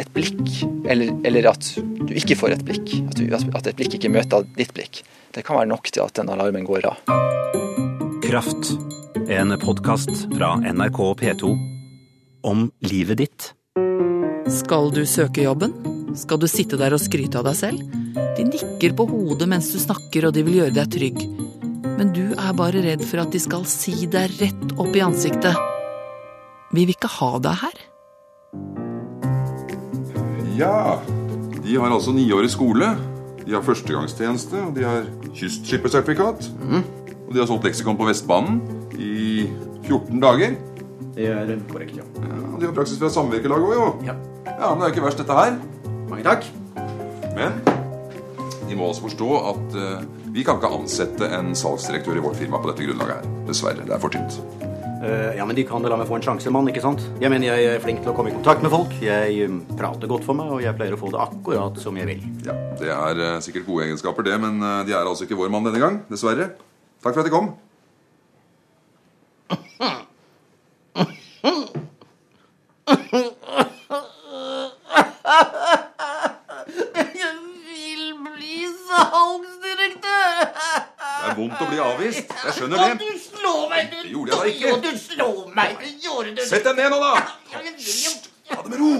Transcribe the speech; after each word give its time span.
et 0.00 0.10
blikk, 0.14 0.64
eller, 0.90 1.12
eller, 1.26 1.50
at 1.52 1.68
du 1.78 2.14
ikke 2.16 2.36
får 2.38 2.56
et 2.56 2.64
blikk, 2.66 2.94
at, 3.08 3.18
du, 3.18 3.28
at 3.30 3.68
et 3.70 3.76
blikk 3.78 3.98
ikke 3.98 4.10
møter 4.12 4.46
ditt 4.58 4.74
blikk, 4.74 5.02
det 5.34 5.44
kan 5.46 5.58
være 5.60 5.70
nok 5.70 5.90
til 5.90 6.04
at 6.04 6.16
den 6.18 6.30
alarmen 6.34 6.66
går 6.66 6.88
av. 6.90 6.98
Kraft. 8.24 8.74
En 9.30 9.54
podkast 9.60 10.26
fra 10.34 10.56
NRK 10.60 11.00
P2 11.20 11.52
om 12.44 12.66
livet 12.84 13.22
ditt. 13.22 13.52
Skal 14.52 14.90
du 14.92 15.04
søke 15.08 15.46
jobben? 15.46 15.72
Skal 16.18 16.38
du 16.42 16.48
sitte 16.50 16.78
der 16.80 16.94
og 16.94 17.02
skryte 17.02 17.40
av 17.40 17.48
deg 17.48 17.56
selv? 17.58 18.02
De 18.36 18.44
nikker 18.46 18.94
på 18.98 19.06
hodet 19.08 19.48
mens 19.50 19.70
du 19.72 19.78
snakker, 19.80 20.28
og 20.28 20.36
de 20.36 20.44
vil 20.46 20.60
gjøre 20.60 20.76
deg 20.76 20.92
trygg. 20.92 21.24
Men 21.94 22.10
du 22.14 22.34
er 22.34 22.52
bare 22.58 22.82
redd 22.84 23.04
for 23.06 23.22
at 23.22 23.32
de 23.32 23.40
skal 23.42 23.64
si 23.70 24.08
deg 24.10 24.36
rett 24.42 24.76
opp 24.76 24.94
i 24.94 25.02
ansiktet. 25.04 25.56
Vi 26.74 26.84
vil 26.84 26.96
ikke 26.96 27.12
ha 27.20 27.36
deg 27.42 27.60
her. 27.62 27.82
Ja, 30.54 31.00
de 31.64 31.76
har 31.76 31.90
altså 31.90 32.12
niårig 32.14 32.50
skole. 32.52 32.92
De 33.44 33.52
har 33.52 33.64
førstegangstjeneste, 33.64 34.60
og 34.68 34.76
de 34.76 34.84
har 34.86 35.08
kystskippersertifikat. 35.34 36.46
Mm. 36.62 36.84
Og 37.26 37.34
de 37.34 37.40
har 37.40 37.48
solgt 37.50 37.66
leksikon 37.66 37.98
på 37.98 38.06
Vestbanen 38.08 38.60
i 38.94 39.48
14 39.84 40.20
dager. 40.22 40.56
Det 41.14 41.28
er 41.30 41.56
korrekt, 41.70 41.96
ja. 41.98 42.06
ja 42.22 42.40
og 42.52 42.60
de 42.60 42.68
har 42.68 42.74
praksis 42.74 42.98
fra 42.98 43.10
samvirkelaget 43.12 43.66
òg, 43.68 43.74
jo. 43.76 43.88
Ja. 44.06 44.14
ja, 44.46 44.70
Men 44.70 44.82
det 44.82 44.88
er 44.88 44.94
ikke 44.94 45.06
verst, 45.06 45.22
dette 45.22 45.38
her. 45.38 45.58
Mange 46.10 46.24
takk. 46.26 46.46
Men 47.34 47.58
de 48.68 48.78
må 48.78 48.88
også 48.88 49.08
forstå 49.08 49.30
at 49.50 49.76
uh, 49.78 50.04
vi 50.34 50.46
kan 50.46 50.58
ikke 50.58 50.72
ansette 50.78 51.28
en 51.38 51.54
salgsdirektør 51.58 52.18
i 52.18 52.24
vårt 52.24 52.38
firma 52.38 52.62
på 52.62 52.70
dette 52.70 52.86
grunnlaget 52.86 53.20
her. 53.20 53.34
Dessverre. 53.50 53.86
Det 53.86 53.94
er 53.94 54.02
for 54.02 54.14
tynt. 54.14 54.38
Uh, 55.02 55.34
ja, 55.36 55.44
men 55.44 55.56
de 55.58 55.64
kan 55.68 55.82
da 55.84 55.90
la 55.92 55.98
meg 56.00 56.08
få 56.08 56.16
en 56.16 56.24
sjanse, 56.24 56.50
mann. 56.54 56.68
ikke 56.70 56.80
sant? 56.84 57.02
Jeg 57.20 57.28
mener 57.32 57.50
jeg 57.50 57.74
er 57.74 57.82
flink 57.82 58.00
til 58.04 58.12
å 58.12 58.14
komme 58.16 58.30
i 58.32 58.36
kontakt 58.36 58.62
med 58.64 58.72
folk. 58.72 58.94
Jeg 59.04 59.48
um, 59.50 59.58
prater 59.76 60.08
godt 60.10 60.24
for 60.24 60.38
meg, 60.38 60.52
og 60.54 60.62
jeg 60.64 60.76
pleier 60.78 60.96
å 60.96 61.00
få 61.00 61.10
det 61.12 61.20
akkurat 61.24 61.80
som 61.82 61.98
jeg 62.00 62.08
vil. 62.12 62.22
Ja, 62.46 62.54
Det 62.80 62.92
er 62.94 63.20
uh, 63.20 63.42
sikkert 63.44 63.66
gode 63.68 63.88
egenskaper, 63.88 64.24
det, 64.26 64.38
men 64.40 64.62
uh, 64.64 64.80
de 64.88 64.96
er 64.96 65.04
altså 65.04 65.26
ikke 65.28 65.38
vår 65.42 65.52
mann 65.52 65.66
denne 65.68 65.82
gang. 65.82 66.00
Dessverre. 66.12 66.52
Takk 67.04 67.12
for 67.12 67.20
at 67.24 67.28
de 67.28 67.34
kom. 67.34 67.52
Jeg 77.14 77.32
vil 77.66 78.02
bli 78.24 78.56
salgsdirektør! 78.88 80.40
Det 80.44 81.30
er 81.30 81.36
vondt 81.38 81.62
å 81.64 81.68
bli 81.70 81.80
avvist. 81.82 82.34
Jeg 82.44 82.56
skjønner 82.58 82.82
det. 82.82 82.96
Du 83.00 83.22
slår 83.22 83.62
meg, 83.70 83.88
du! 83.92 83.96
Det 84.02 84.12
gjorde 84.12 84.30
jeg 84.30 84.38
da 84.38 84.52
ikke. 84.52 84.68
Jo, 84.68 84.76
du 84.84 85.00
slår 85.00 85.40
meg! 85.56 85.76
Det 85.80 85.92
gjorde 86.04 86.34
du! 86.36 86.42
Sett 86.50 86.66
deg 86.68 86.80
ned 86.80 86.92
nå, 86.94 87.00
da! 87.02 87.12
Jeg 87.54 87.64
vil 87.64 87.74
jo- 88.04 88.20
Ta 88.50 88.60
det 88.60 88.74
med 88.74 88.82
ro! 88.82 88.92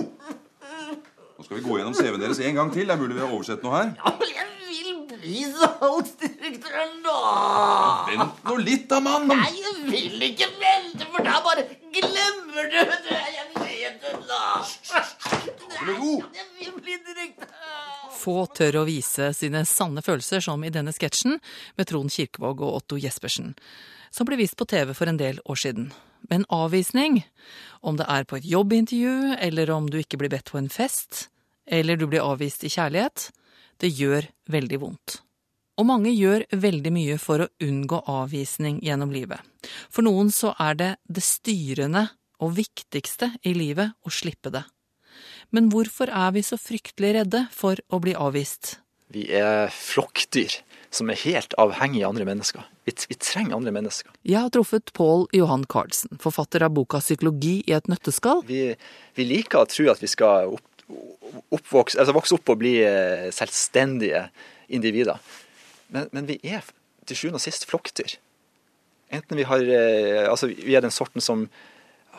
Nå 1.35 1.45
skal 1.45 1.59
vi 1.59 1.65
gå 1.67 1.77
gjennom 1.81 1.95
CV-en 1.99 2.23
deres 2.23 2.41
en 2.41 2.57
gang 2.57 2.71
til. 2.85 2.93
Det 2.93 2.95
er 2.95 3.03
mulig 3.03 3.17
vi 3.17 3.25
har 3.25 3.33
oversett 3.33 3.65
noe 3.65 3.79
her. 3.79 3.93
Ja, 3.99 4.13
men 4.21 4.33
Jeg 4.35 4.51
vil 4.85 4.99
bli 5.09 5.43
salgsdirektør 5.55 6.89
nå! 7.05 7.19
Vent 8.11 8.45
nå 8.45 8.57
litt, 8.61 8.87
da, 8.91 9.01
mann. 9.01 9.29
Nei, 9.31 9.51
jeg 9.57 9.75
vil 9.89 10.25
ikke 10.29 10.49
vente, 10.61 11.07
for 11.13 11.25
da 11.25 11.39
bare 11.45 11.65
glemmer 11.95 12.71
du 12.73 12.79
det. 13.07 13.21
Jeg 13.37 13.47
vet 13.55 14.01
det 14.03 14.15
da. 14.29 14.43
med 15.85 15.99
ro. 16.01 16.15
Jeg 16.35 16.49
vil 16.59 16.79
bli 16.81 16.99
direktør. 17.09 17.53
Få 18.19 18.39
tør 18.57 18.81
å 18.81 18.87
vise 18.89 19.33
sine 19.37 19.65
sanne 19.69 20.03
følelser, 20.05 20.41
som 20.45 20.63
i 20.65 20.73
denne 20.73 20.95
sketsjen 20.97 21.39
med 21.77 21.89
Trond 21.91 22.13
Kirkevåg 22.13 22.63
og 22.65 22.81
Otto 22.81 22.99
Jespersen, 23.01 23.53
som 24.15 24.29
ble 24.29 24.39
vist 24.41 24.57
på 24.57 24.67
TV 24.69 24.95
for 24.97 25.11
en 25.11 25.21
del 25.21 25.41
år 25.45 25.61
siden. 25.61 25.93
Men 26.31 26.47
avvisning, 26.49 27.21
om 27.85 27.99
det 28.01 28.07
er 28.09 28.25
på 28.25 28.39
et 28.39 28.49
jobbintervju, 28.49 29.37
eller 29.45 29.71
om 29.75 29.91
du 29.93 29.99
ikke 30.01 30.17
blir 30.23 30.33
bedt 30.33 30.49
på 30.53 30.61
en 30.61 30.73
fest, 30.73 31.27
eller 31.67 31.97
du 31.97 32.07
blir 32.07 32.25
avvist 32.25 32.65
i 32.65 32.73
kjærlighet, 32.73 33.31
det 33.81 33.91
gjør 33.95 34.29
veldig 34.51 34.81
vondt. 34.83 35.21
Og 35.81 35.89
mange 35.89 36.13
gjør 36.15 36.45
veldig 36.55 36.93
mye 36.95 37.17
for 37.19 37.43
å 37.43 37.51
unngå 37.65 38.05
avvisning 38.11 38.79
gjennom 38.85 39.11
livet. 39.11 39.41
For 39.91 40.07
noen 40.07 40.31
så 40.31 40.53
er 40.63 40.79
det 40.79 40.91
det 41.11 41.25
styrende 41.27 42.07
og 42.45 42.55
viktigste 42.59 43.33
i 43.43 43.55
livet 43.57 43.97
å 44.07 44.13
slippe 44.13 44.53
det. 44.55 44.63
Men 45.55 45.71
hvorfor 45.73 46.11
er 46.11 46.33
vi 46.35 46.43
så 46.47 46.59
fryktelig 46.59 47.15
redde 47.19 47.45
for 47.55 47.79
å 47.91 48.01
bli 48.03 48.15
avvist? 48.15 48.79
Vi 49.15 49.29
er 49.35 49.71
flokkdyr 49.71 50.57
som 50.95 51.11
er 51.11 51.19
helt 51.25 51.55
avhengig 51.61 52.03
av 52.05 52.15
andre 52.15 52.27
mennesker. 52.29 52.65
Vi, 52.87 52.95
vi 53.11 53.17
trenger 53.19 53.57
andre 53.59 53.73
mennesker. 53.75 54.11
Jeg 54.27 54.41
har 54.41 54.53
truffet 54.55 54.93
Pål 54.97 55.27
Johan 55.35 55.67
Carlsen, 55.71 56.19
forfatter 56.23 56.63
av 56.67 56.75
boka 56.75 57.01
'Psykologi 57.03 57.57
i 57.67 57.75
et 57.75 57.91
nøtteskall'. 57.91 58.45
Vi, 58.47 58.75
vi 59.15 59.27
liker 59.27 59.63
å 59.63 59.71
tro 59.71 59.91
at 59.91 60.03
vi 60.03 60.11
skal 60.11 60.55
opp, 60.55 60.74
oppvokse, 61.55 61.99
altså 62.01 62.15
vokse 62.17 62.37
opp 62.37 62.53
og 62.53 62.61
bli 62.61 62.77
eh, 62.85 63.31
selvstendige 63.35 64.27
individer. 64.69 65.21
Men, 65.93 66.09
men 66.13 66.29
vi 66.29 66.39
er 66.45 66.65
til 67.09 67.19
sjuende 67.19 67.41
og 67.41 67.45
sist 67.45 67.67
flokkdyr. 67.69 68.17
Enten 69.15 69.39
vi 69.39 69.47
har 69.49 69.63
eh, 69.63 70.25
Altså, 70.29 70.49
vi 70.49 70.75
er 70.77 70.85
den 70.85 70.95
sorten 70.95 71.25
som 71.25 71.49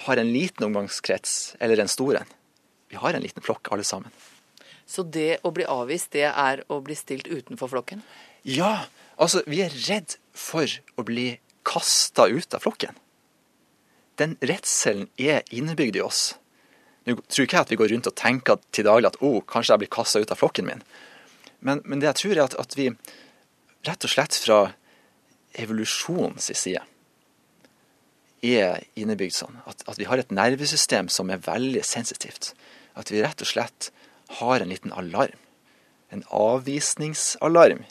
har 0.05 0.19
en 0.19 0.31
liten 0.33 0.65
omgangskrets, 0.67 1.55
eller 1.63 1.79
en 1.79 1.91
stor 1.91 2.19
en. 2.19 2.33
Vi 2.91 2.99
har 2.99 3.15
en 3.15 3.23
liten 3.23 3.43
flokk, 3.43 3.71
alle 3.71 3.85
sammen. 3.87 4.11
Så 4.85 5.05
det 5.07 5.39
å 5.47 5.53
bli 5.55 5.65
avvist, 5.65 6.11
det 6.13 6.27
er 6.29 6.61
å 6.69 6.81
bli 6.85 6.97
stilt 6.97 7.29
utenfor 7.31 7.71
flokken? 7.71 8.03
Ja, 8.45 8.85
altså, 9.17 9.41
vi 9.49 9.63
er 9.65 9.73
redd 9.87 10.17
for 10.35 10.69
å 10.99 11.05
bli 11.07 11.39
kasta 11.65 12.27
ut 12.29 12.53
av 12.53 12.65
flokken. 12.67 12.93
Den 14.19 14.35
redselen 14.43 15.09
er 15.17 15.41
innebygd 15.51 15.97
i 15.97 16.03
oss. 16.05 16.35
Nå 17.05 17.19
tror 17.29 17.45
ikke 17.45 17.59
jeg 17.59 17.67
at 17.67 17.73
vi 17.73 17.77
går 17.79 17.91
rundt 17.93 18.09
og 18.09 18.17
tenker 18.17 18.61
til 18.73 18.87
daglig 18.87 19.11
at 19.11 19.19
oh, 19.21 19.37
kanskje 19.45 19.75
jeg 19.75 19.83
blir 19.83 19.93
kasta 19.93 20.21
ut 20.23 20.33
av 20.33 20.39
flokken 20.39 20.65
min. 20.67 20.81
Men, 21.61 21.81
men, 21.85 22.01
det 22.01 22.09
jeg 22.11 22.21
tror 22.21 22.35
er 22.35 22.43
at, 22.47 22.57
at 22.61 22.75
vi 22.77 22.89
rett 23.85 24.07
og 24.07 24.11
slett 24.11 24.37
fra 24.41 24.59
evolusjonens 25.61 26.49
side 26.57 26.81
er 28.45 28.83
innebygd 28.99 29.33
sånn 29.33 29.55
at, 29.65 29.81
at, 29.87 29.97
vi 29.97 30.05
har 30.05 30.21
et 30.21 30.33
nervesystem 30.33 31.07
som 31.09 31.31
er 31.33 31.41
veldig 31.45 31.81
sensitivt. 31.85 32.53
At 32.93 33.09
vi 33.09 33.23
rett 33.23 33.41
og 33.41 33.49
slett 33.49 33.89
har 34.41 34.61
en 34.61 34.69
liten 34.69 34.93
alarm. 34.93 35.39
En 36.13 36.25
avvisningsalarm 36.29 37.85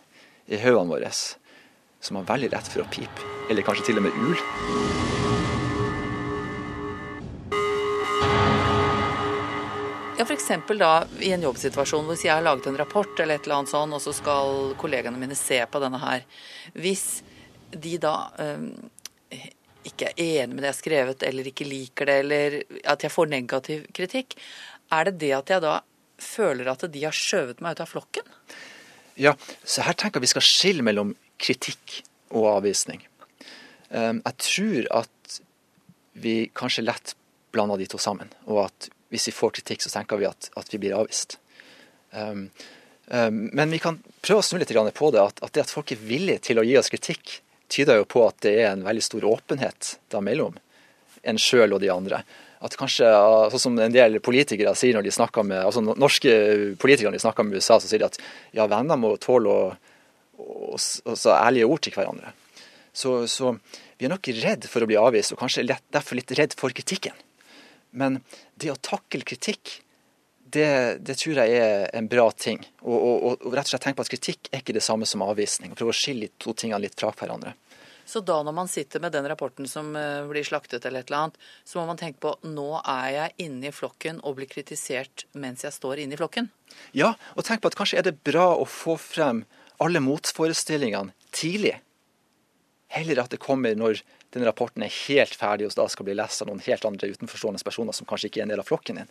i 0.47 0.61
hodene 0.63 0.91
våre 0.93 1.11
som 1.15 2.21
har 2.21 2.29
veldig 2.29 2.53
lett 2.55 2.71
for 2.71 2.85
å 2.85 2.91
pipe. 2.93 3.33
Eller 3.51 3.67
kanskje 3.67 3.91
til 3.91 3.99
og 4.03 4.07
med 4.07 4.23
ul. 4.29 5.04
Ja, 10.25 10.29
f.eks. 10.37 10.51
i 11.21 11.33
en 11.33 11.43
jobbsituasjon 11.45 12.07
hvis 12.09 12.23
jeg 12.25 12.33
har 12.33 12.45
laget 12.45 12.71
en 12.71 12.79
rapport 12.81 13.19
eller 13.21 13.37
et 13.37 13.45
eller 13.45 13.59
annet 13.59 13.73
sånn, 13.75 13.91
og 13.93 14.01
så 14.01 14.13
skal 14.17 14.71
kollegaene 14.81 15.21
mine 15.21 15.37
se 15.37 15.59
på 15.69 15.81
denne 15.83 15.99
her. 16.01 16.23
Hvis 16.73 17.21
de 17.69 17.99
da 18.01 18.15
um, 18.39 18.71
ikke 19.85 20.15
er 20.15 20.23
enig 20.25 20.55
med 20.55 20.63
det 20.63 20.71
jeg 20.71 20.73
har 20.73 20.79
skrevet, 20.79 21.27
eller 21.29 21.51
ikke 21.51 21.67
liker 21.69 22.09
det, 22.09 22.17
eller 22.23 22.57
at 22.95 23.05
jeg 23.05 23.13
får 23.13 23.31
negativ 23.35 23.85
kritikk, 23.93 24.39
er 24.97 25.11
det 25.11 25.15
det 25.27 25.35
at 25.43 25.53
jeg 25.53 25.65
da 25.67 25.75
føler 26.31 26.73
at 26.73 26.89
de 26.97 27.05
har 27.05 27.21
skjøvet 27.21 27.61
meg 27.61 27.77
ut 27.77 27.85
av 27.85 27.93
flokken? 27.93 28.33
Ja, 29.21 29.37
så 29.61 29.85
her 29.85 29.93
tenker 29.93 30.23
jeg 30.23 30.31
vi 30.31 30.33
skal 30.33 30.49
skille 30.49 30.89
mellom 30.89 31.13
kritikk 31.37 32.01
og 32.33 32.49
avvisning. 32.55 33.05
Um, 33.93 34.25
jeg 34.25 34.41
tror 34.49 34.91
at 35.05 35.41
vi 36.17 36.39
kanskje 36.57 36.89
lett 36.89 37.13
blander 37.53 37.77
de 37.77 37.93
to 37.93 38.01
sammen, 38.01 38.33
og 38.49 38.71
at 38.71 38.89
hvis 39.13 39.29
vi 39.31 39.37
får 39.37 39.57
kritikk, 39.59 39.85
så 39.85 39.93
tenker 39.93 40.21
vi 40.21 40.29
at, 40.29 40.51
at 40.59 40.73
vi 40.73 40.81
blir 40.83 40.97
avvist. 40.97 41.39
Um, 42.11 42.49
um, 43.07 43.49
men 43.53 43.75
vi 43.75 43.81
kan 43.83 44.01
prøve 44.25 44.43
å 44.43 44.47
snu 44.47 44.61
litt 44.61 44.73
på 44.73 45.11
det, 45.15 45.23
at, 45.23 45.43
at, 45.43 45.53
det 45.55 45.67
at 45.67 45.73
folk 45.73 45.93
er 45.93 46.03
villige 46.03 46.43
til 46.51 46.61
å 46.61 46.67
gi 46.67 46.77
oss 46.81 46.93
kritikk, 46.93 47.41
tyder 47.73 48.01
jo 48.01 48.09
på 48.09 48.23
at 48.27 48.43
det 48.45 48.55
er 48.61 48.73
en 48.73 48.85
veldig 48.87 49.03
stor 49.03 49.25
åpenhet 49.27 49.97
da 50.13 50.21
mellom 50.23 50.57
en 51.25 51.41
sjøl 51.41 51.75
og 51.75 51.81
de 51.83 51.91
andre. 51.93 52.21
At 52.65 52.77
kanskje, 52.81 53.09
sånn 53.53 53.63
som 53.63 53.81
en 53.83 53.93
del 53.93 54.21
politikere 54.25 54.73
sier 54.79 54.97
når 54.97 55.07
de 55.07 55.13
snakker 55.13 55.45
med 55.47 55.61
altså 55.61 55.83
Norske 55.85 56.33
politikere 56.81 57.11
når 57.11 57.19
de 57.19 57.25
snakker 57.25 57.47
med 57.49 57.59
USA, 57.61 57.79
så 57.81 57.91
sier 57.91 58.01
de 58.01 58.09
at 58.09 58.19
ja, 58.57 58.69
venner 58.71 59.01
må 59.01 59.15
tåle 59.21 59.53
å, 59.53 59.67
å, 60.41 60.77
å, 60.77 61.17
å 61.17 61.35
ærlige 61.35 61.69
ord 61.69 61.85
til 61.85 61.97
hverandre. 61.97 62.33
Så, 62.95 63.25
så, 63.29 63.57
vi 63.99 64.07
er 64.07 64.15
nok 64.15 64.31
redd 64.41 64.69
for 64.71 64.85
å 64.85 64.89
bli 64.89 64.99
avvist, 64.99 65.35
og 65.35 65.41
kanskje 65.43 65.67
derfor 65.67 66.19
litt 66.19 66.33
redd 66.39 66.55
for 66.59 66.75
kritikken. 66.75 67.17
Men 67.95 68.21
det 68.61 68.73
å 68.73 68.79
takle 68.81 69.25
kritikk, 69.27 69.79
det, 70.55 70.69
det, 71.03 71.17
tror 71.19 71.41
jeg 71.41 71.59
er 71.59 71.89
en 71.99 72.09
bra 72.11 72.29
ting. 72.31 72.61
Og, 72.85 72.95
og, 72.95 73.25
og, 73.31 73.55
rett 73.55 73.67
og 73.67 73.75
slett 73.75 73.87
tenke 73.89 73.99
på 73.99 74.07
at 74.07 74.13
kritikk 74.13 74.51
er 74.53 74.63
ikke 74.63 74.77
det 74.77 74.85
samme 74.87 75.09
som 75.09 75.25
avvisning. 75.27 75.73
og 75.73 75.81
Prøve 75.81 75.95
å 75.95 75.99
skille 75.99 76.29
de 76.29 76.43
to 76.43 76.55
tingene 76.55 76.85
litt 76.85 76.99
fra 77.01 77.11
hverandre. 77.15 77.57
Så 78.05 78.21
da 78.21 78.37
når 78.45 78.53
man 78.53 78.69
sitter 78.69 79.01
med 79.01 79.15
den 79.17 79.27
rapporten 79.29 79.69
som 79.69 79.95
blir 80.29 80.45
slaktet 80.45 80.85
eller 80.85 81.01
et 81.01 81.09
eller 81.09 81.23
annet, 81.23 81.39
så 81.65 81.81
må 81.81 81.87
man 81.89 82.01
tenke 82.01 82.21
på 82.21 82.35
nå 82.45 82.69
er 82.83 83.09
jeg 83.15 83.47
inne 83.47 83.71
i 83.71 83.75
flokken 83.75 84.21
og 84.21 84.37
blir 84.39 84.51
kritisert 84.51 85.25
mens 85.33 85.65
jeg 85.65 85.73
står 85.73 86.05
inne 86.05 86.17
i 86.17 86.21
flokken? 86.21 86.51
Ja, 86.93 87.15
og 87.33 87.49
tenk 87.49 87.65
på 87.65 87.73
at 87.73 87.79
kanskje 87.79 88.03
er 88.03 88.09
det 88.11 88.19
bra 88.27 88.51
å 88.59 88.69
få 88.69 88.99
frem 89.01 89.47
alle 89.83 90.05
motforestillingene 90.05 91.17
tidlig. 91.35 91.79
Heller 92.95 93.25
at 93.25 93.33
det 93.35 93.43
kommer 93.43 93.75
når 93.79 94.03
den 94.35 94.45
rapporten 94.47 94.85
er 94.87 94.93
helt 95.05 95.35
ferdig 95.39 95.69
og 95.69 95.75
da 95.79 95.87
skal 95.91 96.07
bli 96.09 96.17
lest 96.19 96.43
av 96.43 96.51
noen 96.51 96.63
helt 96.67 96.87
andre 96.89 97.11
utenforstående 97.15 97.63
personer 97.67 97.97
som 97.97 98.07
kanskje 98.09 98.31
ikke 98.31 98.43
er 98.43 98.49
en 98.49 98.55
del 98.55 98.63
av 98.63 98.69
flokken 98.69 99.03
din. 99.03 99.11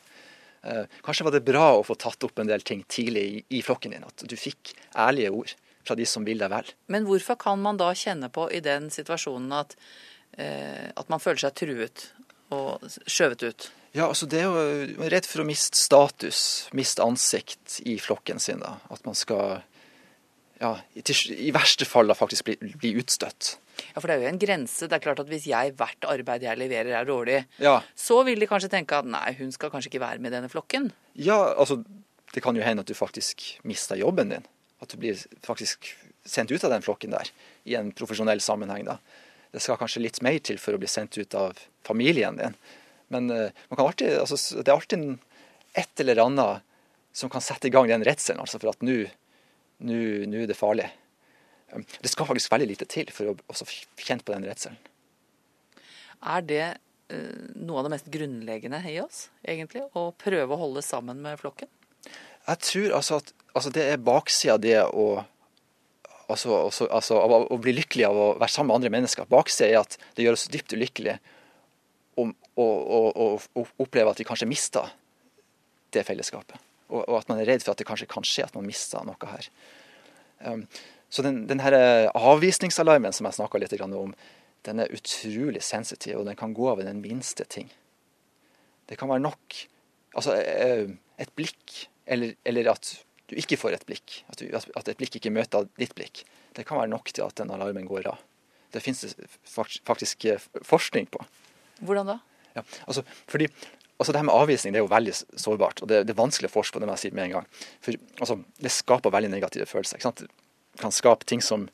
Eh, 0.64 0.86
kanskje 1.04 1.28
var 1.28 1.36
det 1.36 1.44
bra 1.48 1.66
å 1.76 1.84
få 1.84 1.96
tatt 2.00 2.24
opp 2.24 2.40
en 2.40 2.50
del 2.50 2.64
ting 2.64 2.86
tidlig 2.88 3.24
i, 3.24 3.44
i 3.60 3.62
flokken 3.66 3.96
din. 3.96 4.08
At 4.08 4.24
du 4.28 4.36
fikk 4.40 4.74
ærlige 4.96 5.34
ord 5.36 5.54
fra 5.84 5.98
de 6.00 6.08
som 6.08 6.24
vil 6.28 6.40
deg 6.40 6.52
vel. 6.54 6.70
Men 6.92 7.08
hvorfor 7.08 7.38
kan 7.40 7.60
man 7.64 7.80
da 7.80 7.92
kjenne 7.98 8.30
på 8.32 8.48
i 8.52 8.62
den 8.64 8.90
situasjonen 8.94 9.52
at, 9.60 9.76
eh, 10.40 10.92
at 10.96 11.12
man 11.12 11.24
føler 11.24 11.44
seg 11.44 11.58
truet 11.60 12.08
og 12.54 12.84
skjøvet 13.04 13.48
ut? 13.48 13.70
Ja, 13.94 14.08
altså 14.08 14.26
det 14.26 14.40
er 14.42 14.48
jo 14.50 15.10
redd 15.12 15.28
for 15.30 15.44
å 15.44 15.46
miste 15.46 15.78
status, 15.78 16.40
miste 16.74 17.04
ansikt 17.06 17.78
i 17.86 18.00
flokken 18.02 18.40
sin. 18.42 18.64
da. 18.64 18.78
At 18.94 19.04
man 19.06 19.18
skal, 19.18 19.62
ja, 20.64 20.78
i, 20.98 21.04
i 21.04 21.52
verste 21.54 21.86
fall 21.86 22.10
da 22.10 22.18
faktisk 22.18 22.48
bli, 22.48 22.58
bli, 22.74 22.96
utstøtt. 23.04 23.58
Ja, 23.94 24.00
for 24.00 24.08
det 24.08 24.16
er 24.16 24.24
jo 24.26 24.32
en 24.32 24.40
grense. 24.42 24.88
Det 24.90 24.98
er 24.98 25.04
klart 25.04 25.22
at 25.24 25.30
hvis 25.32 25.48
jeg 25.50 25.74
hvert 25.80 26.08
arbeid 26.10 26.46
jeg 26.46 26.60
leverer 26.60 26.94
er 27.00 27.10
dårlig, 27.10 27.42
ja. 27.64 27.80
så 27.98 28.20
vil 28.28 28.42
de 28.42 28.50
kanskje 28.50 28.72
tenke 28.74 28.98
at 28.98 29.10
nei, 29.10 29.34
hun 29.40 29.54
skal 29.56 29.72
kanskje 29.74 29.92
ikke 29.92 30.04
være 30.04 30.24
med 30.24 30.34
i 30.34 30.38
denne 30.38 30.52
flokken. 30.52 30.92
Ja, 31.18 31.40
altså 31.54 31.82
det 32.34 32.42
kan 32.42 32.58
jo 32.58 32.66
hende 32.66 32.86
at 32.86 32.90
du 32.90 32.98
faktisk 32.98 33.46
mister 33.68 34.00
jobben 34.00 34.34
din. 34.34 34.48
At 34.82 34.94
du 34.94 34.98
blir 35.00 35.20
faktisk 35.46 35.92
sendt 36.26 36.52
ut 36.52 36.64
av 36.64 36.74
den 36.74 36.86
flokken 36.86 37.14
der 37.14 37.30
i 37.70 37.76
en 37.80 37.92
profesjonell 37.96 38.42
sammenheng. 38.42 38.88
da. 38.88 38.98
Det 39.54 39.62
skal 39.62 39.78
kanskje 39.78 40.02
litt 40.02 40.22
mer 40.26 40.40
til 40.42 40.58
for 40.62 40.74
å 40.74 40.82
bli 40.82 40.90
sendt 40.90 41.18
ut 41.20 41.36
av 41.38 41.60
familien 41.86 42.40
din. 42.40 42.58
Men 43.14 43.30
uh, 43.30 43.52
alltid, 43.70 44.18
altså, 44.18 44.40
det 44.64 44.72
er 44.72 44.78
alltid 44.78 45.20
et 45.78 46.02
eller 46.02 46.24
annet 46.24 46.64
som 47.14 47.30
kan 47.30 47.44
sette 47.46 47.70
i 47.70 47.74
gang 47.74 47.88
den 47.92 48.06
redselen, 48.06 48.42
altså 48.42 48.58
for 48.58 48.74
at 48.74 48.82
nå 48.82 49.04
er 49.84 50.48
det 50.50 50.58
farlig. 50.58 50.90
Det 51.74 52.12
skal 52.12 52.28
faktisk 52.30 52.52
veldig 52.54 52.70
lite 52.70 52.88
til 52.90 53.10
for 53.14 53.32
å 53.32 53.38
også 53.52 53.68
kjenne 53.98 54.26
på 54.26 54.36
den 54.36 54.46
redselen. 54.48 54.80
Er 56.24 56.46
det 56.48 56.66
uh, 57.12 57.44
noe 57.58 57.82
av 57.82 57.88
det 57.88 57.94
mest 57.96 58.10
grunnleggende 58.14 58.80
i 58.90 59.00
oss, 59.04 59.28
egentlig? 59.42 59.86
Å 59.98 60.12
prøve 60.20 60.56
å 60.56 60.62
holde 60.62 60.86
sammen 60.86 61.22
med 61.24 61.40
flokken? 61.42 61.72
Jeg 62.44 62.60
tror 62.68 62.98
altså 63.00 63.22
at 63.22 63.32
altså 63.54 63.72
det 63.74 63.86
er 63.94 64.02
baksida 64.04 64.58
det 64.60 64.80
å 64.84 65.08
altså, 66.32 66.56
altså, 66.66 66.88
altså, 66.88 67.20
å 67.20 67.60
bli 67.62 67.76
lykkelig 67.78 68.08
av 68.08 68.20
å 68.20 68.28
være 68.42 68.52
sammen 68.52 68.72
med 68.72 68.82
andre 68.82 68.94
mennesker. 68.98 69.30
Baksida 69.32 69.70
er 69.70 69.80
at 69.84 69.98
det 70.18 70.26
gjør 70.26 70.38
oss 70.38 70.50
dypt 70.52 70.76
ulykkelige 70.76 71.18
og, 72.20 72.34
og, 72.60 73.08
og, 73.18 73.48
og 73.58 73.82
oppleve 73.82 74.14
at 74.14 74.22
vi 74.22 74.28
kanskje 74.28 74.50
mister 74.50 74.92
det 75.94 76.06
fellesskapet. 76.08 76.60
Og, 76.94 77.06
at 77.18 77.30
man 77.32 77.42
er 77.42 77.50
redd 77.50 77.64
for 77.64 77.74
at 77.74 77.82
det 77.82 77.88
kanskje 77.90 78.10
kan 78.12 78.26
skje 78.28 78.48
at 78.48 78.58
man 78.58 78.68
mister 78.68 79.06
noe 79.08 79.30
her. 79.30 79.48
Um, 80.44 80.66
så 81.14 81.22
den, 81.22 81.44
den 81.46 81.62
her 81.62 81.76
avvisningsalarmen 82.18 83.14
som 83.14 83.28
jeg 83.30 83.38
snakka 83.38 83.62
litt 83.62 83.76
om, 83.86 84.16
den 84.66 84.80
er 84.82 84.94
utrolig 84.96 85.62
sensitiv, 85.62 86.18
og 86.20 86.26
den 86.26 86.40
kan 86.40 86.56
gå 86.58 86.72
i 86.80 86.88
den 86.88 87.04
minste 87.04 87.46
ting. 87.46 87.70
Det 88.90 88.98
kan 88.98 89.12
være 89.12 89.22
nok 89.22 89.60
altså 90.18 90.36
eh, 90.40 90.90
et 91.22 91.34
blikk, 91.38 91.84
eller, 92.10 92.36
eller 92.46 92.72
at 92.74 92.96
du 93.30 93.38
ikke 93.40 93.60
får 93.60 93.78
et 93.78 93.86
blikk. 93.88 94.20
At, 94.30 94.42
du, 94.42 94.50
at, 94.54 94.90
et 94.90 95.00
blikk 95.00 95.18
ikke 95.20 95.34
møter 95.34 95.68
ditt 95.80 95.96
blikk. 95.98 96.24
Det 96.58 96.66
kan 96.68 96.82
være 96.82 96.92
nok 96.92 97.14
til 97.14 97.26
at 97.26 97.38
den 97.40 97.54
alarmen 97.54 97.88
går 97.90 98.10
av. 98.12 98.22
Det 98.74 98.82
finnes 98.82 99.06
det 99.06 99.30
faktisk 99.86 100.26
eh, 100.30 100.50
forskning 100.66 101.10
på. 101.14 101.22
Hvordan 101.86 102.14
da? 102.14 102.20
Ja, 102.54 102.66
altså, 102.86 103.06
fordi 103.30 103.50
altså 103.98 104.12
Det 104.12 104.20
her 104.20 104.26
med 104.28 104.36
avvisning 104.36 104.74
det 104.74 104.82
er 104.82 104.84
jo 104.84 104.92
veldig 104.92 105.14
sårbart, 105.40 105.82
og 105.82 105.88
det, 105.88 106.02
det 106.08 106.14
er 106.14 106.18
vanskelig 106.20 106.50
å 106.50 106.54
forske 106.54 106.76
på 106.76 106.82
det 106.82 106.90
må 106.90 106.96
jeg 106.98 107.06
si 107.06 107.12
med 107.14 107.30
en 107.30 107.36
gang. 107.38 107.46
For 107.86 107.98
altså, 108.20 108.40
Det 108.60 108.72
skaper 108.74 109.14
veldig 109.14 109.30
negative 109.32 109.70
følelser. 109.70 110.02
ikke 110.02 110.10
sant? 110.10 110.26
Kan 110.82 110.94
skape 110.96 111.28
ting 111.30 111.42
som 111.42 111.68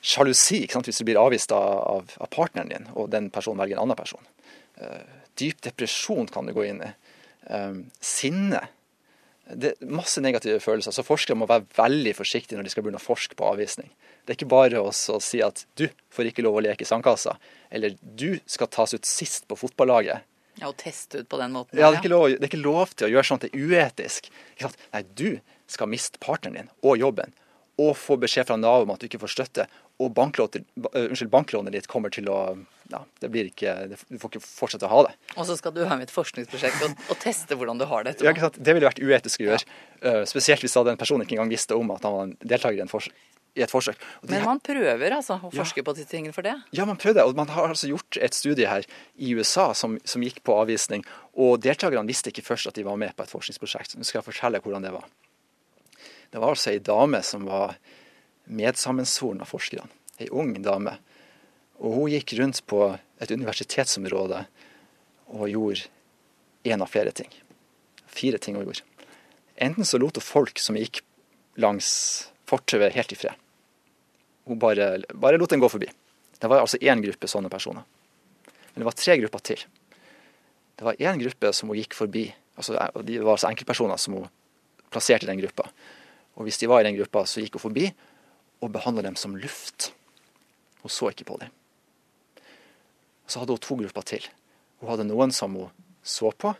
sjalusi 0.00 0.62
hvis 0.64 1.00
du 1.00 1.04
blir 1.04 1.20
avvist 1.20 1.52
av, 1.52 2.08
av, 2.16 2.28
partneren 2.32 2.70
din, 2.72 2.86
og 2.94 3.10
den 3.12 3.28
personen 3.32 3.60
velger 3.60 3.76
en 3.76 3.84
annen 3.84 3.98
person. 3.98 4.22
Uh, 4.80 5.02
dyp 5.40 5.60
depresjon 5.64 6.28
kan 6.32 6.46
du 6.48 6.54
gå 6.56 6.66
inn 6.70 6.82
i. 6.84 6.92
Um, 7.50 7.82
sinne. 8.00 8.62
Det 9.50 9.74
er 9.74 9.92
masse 9.92 10.22
negative 10.22 10.60
følelser. 10.62 10.94
Så 10.94 11.04
forskere 11.04 11.36
må 11.38 11.48
være 11.50 11.66
veldig 11.76 12.14
forsiktige 12.16 12.58
når 12.58 12.68
de 12.68 12.72
skal 12.72 12.86
begynne 12.86 13.00
å 13.00 13.04
forske 13.04 13.36
på 13.36 13.48
avvisning. 13.50 13.90
Det 14.24 14.34
er 14.34 14.38
ikke 14.38 14.52
bare 14.52 14.80
å 14.84 14.92
si 14.94 15.40
at 15.42 15.64
du 15.80 15.88
får 16.14 16.30
ikke 16.30 16.44
lov 16.46 16.60
å 16.60 16.64
leke 16.64 16.84
i 16.84 16.88
sandkassa, 16.88 17.36
eller 17.72 17.96
du 18.00 18.38
skal 18.46 18.68
tas 18.70 18.94
ut 18.94 19.08
sist 19.08 19.48
på 19.50 19.58
fotballaget. 19.58 20.26
Ja, 20.60 20.68
Og 20.68 20.76
teste 20.76 21.22
ut 21.22 21.28
på 21.28 21.38
den 21.40 21.54
måten. 21.56 21.78
Ja, 21.78 21.88
det 21.88 21.98
er 21.98 22.02
ikke 22.02 22.12
lov, 22.12 22.26
det 22.28 22.44
er 22.44 22.50
ikke 22.50 22.60
lov 22.60 22.92
til 22.94 23.08
å 23.08 23.10
gjøre 23.14 23.26
sånt. 23.26 23.46
Det 23.46 23.50
er 23.54 23.70
uetisk. 23.70 24.28
Nei, 24.92 25.02
du 25.16 25.40
skal 25.70 25.88
miste 25.88 26.20
partneren 26.20 26.58
din 26.58 26.72
og 26.84 27.00
jobben, 27.00 27.32
og 27.80 27.94
få 27.98 28.18
beskjed 28.20 28.48
fra 28.48 28.58
Nav 28.60 28.84
om 28.84 28.92
at 28.94 29.00
du 29.00 29.08
ikke 29.08 29.22
får 29.22 29.32
støtte, 29.34 29.66
og 30.00 30.12
banklånet, 30.16 30.66
unnskyld, 30.90 31.30
banklånet 31.32 31.76
ditt 31.76 31.88
kommer 31.90 32.12
til 32.12 32.28
å 32.32 32.40
ja, 32.90 33.04
det 33.22 33.28
blir 33.30 33.46
ikke, 33.52 33.72
Du 34.08 34.16
får 34.18 34.32
ikke 34.32 34.42
fortsette 34.42 34.88
å 34.88 34.90
ha 34.90 35.02
det. 35.06 35.12
Og 35.36 35.46
så 35.46 35.54
skal 35.58 35.74
du 35.76 35.84
ha 35.86 35.94
med 35.94 36.08
et 36.08 36.14
forskningsprosjekt 36.14 36.82
og, 36.88 36.96
og, 37.06 37.18
teste 37.22 37.54
hvordan 37.54 37.78
du 37.78 37.86
har 37.86 38.06
det. 38.06 38.16
Ja, 38.18 38.32
ikke 38.34 38.48
sant? 38.48 38.58
Det 38.58 38.74
ville 38.74 38.88
vært 38.88 38.98
uetisk 38.98 39.44
å 39.44 39.46
gjøre. 39.46 39.76
Ja. 40.00 40.16
Uh, 40.22 40.22
spesielt 40.26 40.64
hvis 40.64 40.74
den 40.88 40.98
personen 40.98 41.22
ikke 41.22 41.36
engang 41.36 41.52
visste 41.52 41.78
om 41.78 41.92
at 41.94 42.06
han 42.08 42.16
var 42.16 42.26
en 42.26 42.34
deltaker 42.42 42.80
i 42.80 42.82
en 42.82 42.90
i 43.58 43.64
et 43.64 43.70
forsøk. 43.70 43.98
Men 44.30 44.44
man 44.46 44.60
prøver 44.62 45.16
altså 45.16 45.38
å 45.42 45.50
forske 45.54 45.82
på 45.86 45.94
disse 45.96 46.10
tingene 46.10 46.34
for 46.34 46.46
det? 46.46 46.54
Ja, 46.76 46.86
man 46.86 46.98
prøvde. 47.00 47.24
Og 47.26 47.38
man 47.38 47.50
har 47.50 47.70
altså 47.70 47.90
gjort 47.90 48.18
et 48.22 48.36
studie 48.36 48.68
her 48.70 48.86
i 49.18 49.32
USA 49.34 49.70
som, 49.74 49.98
som 50.06 50.22
gikk 50.22 50.42
på 50.46 50.54
avvisning. 50.54 51.02
Og 51.34 51.58
deltakerne 51.62 52.06
visste 52.10 52.30
ikke 52.30 52.46
først 52.46 52.70
at 52.70 52.78
de 52.78 52.86
var 52.86 52.98
med 53.00 53.16
på 53.16 53.26
et 53.26 53.32
forskningsprosjekt. 53.32 53.98
Nå 53.98 54.06
skal 54.06 54.20
jeg 54.20 54.30
fortelle 54.30 54.62
hvordan 54.62 54.86
det 54.86 54.94
var. 54.94 55.08
Det 56.30 56.38
var 56.38 56.54
altså 56.54 56.70
ei 56.70 56.82
dame 56.82 57.22
som 57.26 57.46
var 57.48 57.76
medsammensvoren 58.50 59.42
av 59.42 59.50
forskerne. 59.50 59.88
Ei 60.20 60.28
ung 60.30 60.54
dame. 60.62 60.96
Og 61.80 61.96
hun 61.96 62.12
gikk 62.12 62.34
rundt 62.38 62.62
på 62.70 62.82
et 63.20 63.32
universitetsområde 63.32 64.44
og 65.30 65.48
gjorde 65.50 65.88
én 66.68 66.82
av 66.82 66.90
flere 66.92 67.12
ting. 67.16 67.30
Fire 68.06 68.38
ting 68.38 68.58
hun 68.58 68.66
gjorde. 68.66 68.84
Enten 69.60 69.84
så 69.84 69.98
lot 69.98 70.18
hun 70.18 70.24
folk 70.24 70.60
som 70.60 70.78
gikk 70.78 71.02
langs 71.60 71.90
fortauet 72.48 72.94
helt 72.94 73.12
i 73.12 73.18
fred. 73.18 73.34
Hun 74.48 74.58
bare, 74.58 75.00
bare 75.14 75.38
lot 75.38 75.50
den 75.50 75.62
gå 75.62 75.68
forbi. 75.70 75.90
Det 76.40 76.48
var 76.48 76.62
altså 76.62 76.80
én 76.80 77.02
gruppe 77.04 77.28
sånne 77.28 77.50
personer. 77.52 77.84
Men 78.72 78.82
det 78.82 78.88
var 78.88 78.96
tre 78.96 79.16
grupper 79.20 79.42
til. 79.50 79.64
Det 80.78 80.86
var 80.86 80.96
én 80.96 81.20
gruppe 81.20 81.52
som 81.52 81.68
hun 81.68 81.78
gikk 81.78 81.94
forbi. 81.94 82.28
altså 82.56 82.78
De 83.04 83.18
var 83.20 83.34
altså 83.34 83.50
enkeltpersoner 83.50 83.98
som 84.00 84.16
hun 84.16 84.30
plasserte 84.90 85.26
i 85.26 85.30
den 85.30 85.42
gruppa. 85.42 85.68
Og 86.40 86.46
hvis 86.48 86.56
de 86.56 86.70
var 86.70 86.80
i 86.80 86.88
den 86.88 86.96
gruppa, 86.96 87.26
så 87.28 87.42
gikk 87.44 87.58
hun 87.58 87.66
forbi 87.68 87.90
og 88.64 88.72
behandla 88.72 89.04
dem 89.04 89.16
som 89.20 89.36
luft. 89.36 89.90
Hun 90.80 90.92
så 90.92 91.10
ikke 91.12 91.28
på 91.28 91.36
dem. 91.42 91.52
Og 93.28 93.28
Så 93.28 93.42
hadde 93.42 93.52
hun 93.52 93.60
to 93.60 93.76
grupper 93.76 94.06
til. 94.08 94.24
Hun 94.80 94.88
hadde 94.88 95.04
noen 95.04 95.34
som 95.36 95.52
hun 95.54 95.68
så 96.00 96.32
på, 96.32 96.54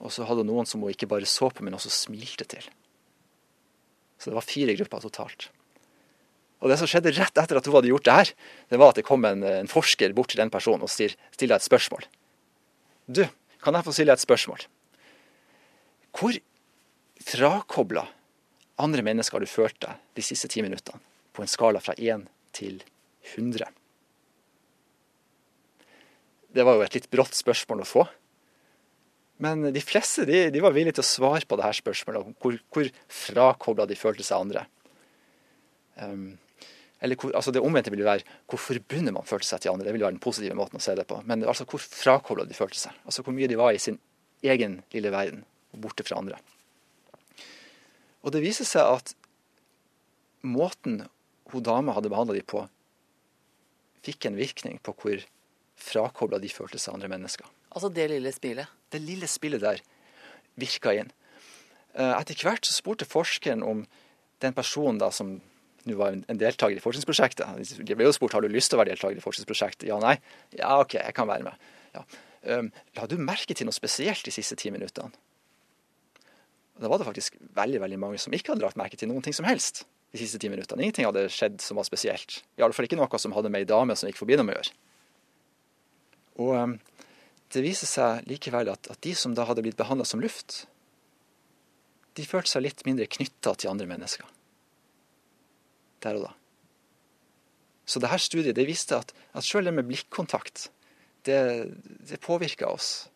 og 0.00 0.12
så 0.12 0.24
hadde 0.24 0.40
hun 0.40 0.48
noen 0.48 0.68
som 0.68 0.80
hun 0.80 0.92
ikke 0.92 1.08
bare 1.08 1.28
så 1.28 1.50
på, 1.52 1.64
men 1.64 1.76
også 1.76 1.92
smilte 1.92 2.48
til. 2.48 2.64
Så 4.16 4.32
det 4.32 4.38
var 4.38 4.48
fire 4.48 4.74
grupper 4.80 5.04
totalt. 5.04 5.50
Og 6.64 6.72
det 6.72 6.78
som 6.80 6.88
skjedde 6.88 7.12
rett 7.12 7.36
etter 7.36 7.60
at 7.60 7.68
hun 7.68 7.76
hadde 7.76 7.92
gjort 7.92 8.08
det 8.08 8.16
her, 8.16 8.32
det 8.72 8.80
var 8.80 8.92
at 8.92 9.00
det 9.00 9.04
kom 9.04 9.28
en, 9.28 9.44
en 9.44 9.68
forsker 9.68 10.16
bort 10.16 10.32
til 10.32 10.40
den 10.40 10.52
personen 10.52 10.84
og 10.84 10.90
stiller 10.90 11.56
et 11.56 11.68
spørsmål. 11.68 12.08
Du, 13.06 13.26
kan 13.60 13.76
jeg 13.76 13.84
få 13.84 13.92
stille 13.92 14.14
deg 14.14 14.16
et 14.16 14.24
spørsmål? 14.24 14.64
Hvor 16.16 16.40
frakobla 17.26 18.06
andre 18.82 19.02
mennesker 19.06 19.42
du 19.42 19.48
følt 19.48 19.78
deg 19.82 19.96
de 20.16 20.24
siste 20.24 20.50
ti 20.52 20.62
minuttene, 20.64 21.00
på 21.32 21.44
en 21.44 21.50
skala 21.50 21.80
fra 21.82 21.96
1 21.96 22.26
til 22.56 22.78
100? 23.34 23.66
Det 26.56 26.64
var 26.64 26.78
jo 26.78 26.86
et 26.86 26.96
litt 26.96 27.10
brått 27.12 27.36
spørsmål 27.36 27.82
å 27.84 27.88
få. 27.88 28.06
Men 29.44 29.66
de 29.74 29.82
fleste 29.84 30.24
de, 30.28 30.46
de 30.52 30.62
var 30.64 30.72
villige 30.72 30.96
til 30.96 31.04
å 31.04 31.10
svare 31.10 31.44
på 31.44 31.58
det 31.58 31.66
her 31.66 31.76
spørsmålet 31.76 32.22
om 32.22 32.36
hvor, 32.40 32.56
hvor 32.72 32.88
frakobla 33.12 33.84
de 33.88 33.98
følte 33.98 34.24
seg 34.24 34.46
andre. 34.46 34.64
Um, 36.00 36.38
eller 37.04 37.20
hvor, 37.20 37.34
altså 37.36 37.52
Det 37.52 37.60
omvendte 37.60 37.92
vil 37.92 38.06
være 38.06 38.24
hvor 38.48 38.60
forbundet 38.60 39.12
man 39.12 39.28
følte 39.28 39.50
seg 39.50 39.60
til 39.60 39.74
andre. 39.74 39.88
Det 39.88 39.96
vil 39.98 40.06
være 40.06 40.16
den 40.16 40.24
positive 40.24 40.56
måten 40.56 40.80
å 40.80 40.84
se 40.84 40.96
det 40.96 41.04
på. 41.10 41.20
Men 41.28 41.44
altså 41.44 41.68
hvor 41.68 41.82
frakobla 41.84 42.48
de 42.48 42.56
følte 42.56 42.80
seg. 42.80 42.96
Altså 43.04 43.24
hvor 43.26 43.36
mye 43.36 43.50
de 43.52 43.60
var 43.60 43.76
i 43.76 43.82
sin 43.82 44.00
egen 44.46 44.80
lille 44.94 45.12
verden 45.12 45.44
borte 45.76 46.06
fra 46.06 46.22
andre. 46.22 46.40
Og 48.26 48.34
det 48.34 48.42
viser 48.42 48.66
seg 48.66 48.98
at 48.98 49.14
måten 50.42 51.04
hun 51.52 51.62
dama 51.62 51.94
hadde 51.94 52.10
behandla 52.10 52.34
dem 52.34 52.46
på, 52.46 52.64
fikk 54.06 54.26
en 54.26 54.38
virkning 54.38 54.80
på 54.82 54.94
hvor 54.98 55.22
frakobla 55.78 56.40
de 56.42 56.50
følte 56.50 56.80
seg 56.82 56.96
andre 56.96 57.10
mennesker. 57.12 57.46
Altså 57.70 57.90
det 57.92 58.08
lille 58.10 58.32
spillet? 58.34 58.70
Det 58.90 59.02
lille 59.02 59.28
spillet 59.30 59.62
der 59.62 59.82
virka 60.58 60.94
inn. 60.96 61.12
Eh, 61.94 62.14
etter 62.16 62.38
hvert 62.42 62.66
så 62.66 62.74
spurte 62.74 63.08
forskeren 63.08 63.62
om 63.66 63.84
den 64.42 64.56
personen 64.56 64.98
da 65.00 65.12
som 65.14 65.36
nå 65.86 65.94
var 65.94 66.16
en 66.16 66.40
deltaker 66.40 66.80
i 66.80 66.82
forskningsprosjektet. 66.82 67.78
De 67.86 67.94
ble 67.94 68.08
jo 68.08 68.14
spurt 68.14 68.34
har 68.34 68.42
du 68.42 68.50
lyst 68.50 68.72
til 68.72 68.78
å 68.78 68.82
være 68.82 68.96
deltaker 68.96 69.20
i 69.20 69.22
forskningsprosjektet. 69.22 69.86
Ja, 69.86 70.00
nei. 70.02 70.16
Ja, 70.58 70.80
OK, 70.82 70.96
jeg 70.98 71.14
kan 71.14 71.28
være 71.30 71.46
med. 71.46 71.68
Ja. 71.94 72.02
Um, 72.46 72.72
la 72.98 73.06
du 73.10 73.14
merke 73.22 73.54
til 73.54 73.68
noe 73.68 73.74
spesielt 73.74 74.26
de 74.26 74.34
siste 74.34 74.58
ti 74.58 74.72
minuttene? 74.74 75.14
Da 76.76 76.90
var 76.92 77.00
det 77.00 77.08
faktisk 77.08 77.38
veldig 77.56 77.80
veldig 77.82 77.98
mange 78.00 78.18
som 78.20 78.34
ikke 78.36 78.52
hadde 78.52 78.64
lagt 78.66 78.78
merke 78.80 78.98
til 79.00 79.08
noen 79.08 79.24
ting 79.24 79.36
som 79.36 79.48
helst 79.48 79.84
de 80.12 80.20
siste 80.20 80.40
ti 80.40 80.50
minuttene. 80.52 80.84
Ingenting 80.84 81.08
hadde 81.08 81.26
skjedd 81.32 81.58
som 81.64 81.78
var 81.80 81.86
spesielt. 81.88 82.40
I 82.56 82.64
alle 82.64 82.76
fall 82.76 82.88
ikke 82.88 82.98
noe 82.98 83.20
som 83.20 83.34
hadde 83.36 83.50
med 83.52 83.64
ei 83.64 83.68
dame 83.68 83.96
som 83.96 84.10
gikk 84.10 84.20
forbi 84.20 84.38
dem 84.38 84.52
å 84.52 84.56
gjøre. 84.56 84.74
Og 86.44 86.52
um, 86.54 86.76
det 87.54 87.64
viser 87.64 87.88
seg 87.88 88.28
likevel 88.28 88.70
at, 88.72 88.90
at 88.92 89.00
de 89.04 89.14
som 89.16 89.34
da 89.36 89.46
hadde 89.48 89.64
blitt 89.64 89.78
behandla 89.78 90.06
som 90.08 90.22
luft, 90.22 90.64
de 92.16 92.24
følte 92.24 92.54
seg 92.54 92.64
litt 92.64 92.84
mindre 92.88 93.08
knytta 93.08 93.54
til 93.56 93.72
andre 93.72 93.88
mennesker. 93.88 94.28
Der 96.04 96.18
og 96.18 96.28
da. 96.28 96.32
Så 97.86 98.02
dette 98.02 98.18
studiet 98.20 98.56
det 98.56 98.66
viste 98.68 98.98
at, 98.98 99.12
at 99.36 99.46
selv 99.46 99.68
det 99.68 99.76
med 99.76 99.88
blikkontakt, 99.88 100.68
det, 101.28 101.38
det 102.08 102.22
påvirka 102.24 102.68
oss. 102.68 103.08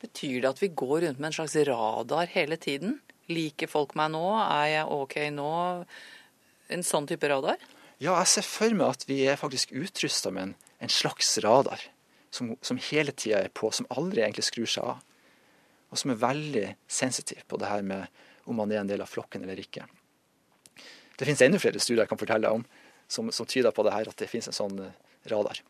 Betyr 0.00 0.40
det 0.40 0.50
at 0.50 0.62
vi 0.62 0.70
går 0.72 1.04
rundt 1.04 1.20
med 1.20 1.30
en 1.30 1.36
slags 1.36 1.56
radar 1.68 2.30
hele 2.32 2.56
tiden? 2.60 2.98
Liker 3.30 3.70
folk 3.70 3.94
meg 3.98 4.12
nå? 4.14 4.24
Er 4.40 4.66
jeg 4.72 4.88
OK 4.96 5.16
nå? 5.36 5.52
En 6.72 6.84
sånn 6.86 7.08
type 7.10 7.28
radar? 7.28 7.60
Ja, 8.00 8.14
jeg 8.16 8.30
ser 8.32 8.46
for 8.48 8.72
meg 8.76 8.94
at 8.94 9.04
vi 9.08 9.20
er 9.28 9.40
faktisk 9.40 9.74
utrusta 9.76 10.32
med 10.32 10.48
en, 10.48 10.54
en, 10.80 10.92
slags 10.92 11.34
radar 11.44 11.82
som, 12.32 12.54
som 12.64 12.80
hele 12.90 13.12
tida 13.12 13.42
er 13.44 13.52
på, 13.52 13.68
som 13.76 13.88
aldri 13.92 14.24
egentlig 14.24 14.46
skrur 14.48 14.70
seg 14.70 14.86
av. 14.94 15.02
Og 15.90 16.00
som 16.00 16.14
er 16.14 16.22
veldig 16.22 16.66
sensitiv 16.88 17.42
på 17.50 17.58
det 17.60 17.68
her 17.68 17.84
med 17.84 18.06
om 18.48 18.56
man 18.56 18.72
er 18.72 18.80
en 18.80 18.88
del 18.88 19.02
av 19.04 19.10
flokken 19.10 19.44
eller 19.44 19.60
ikke. 19.60 19.84
Det 21.18 21.26
finnes 21.28 21.42
enda 21.44 21.60
flere 21.60 21.82
studier 21.82 22.06
jeg 22.06 22.12
kan 22.14 22.22
fortelle 22.22 22.54
om 22.56 22.64
som, 23.10 23.28
som 23.34 23.46
tyder 23.46 23.74
på 23.74 23.84
det 23.84 23.92
her, 23.92 24.08
at 24.08 24.16
det 24.16 24.30
finnes 24.30 24.48
en 24.48 24.56
sånn 24.56 24.78
eh, 24.86 24.94
radar. 25.28 25.60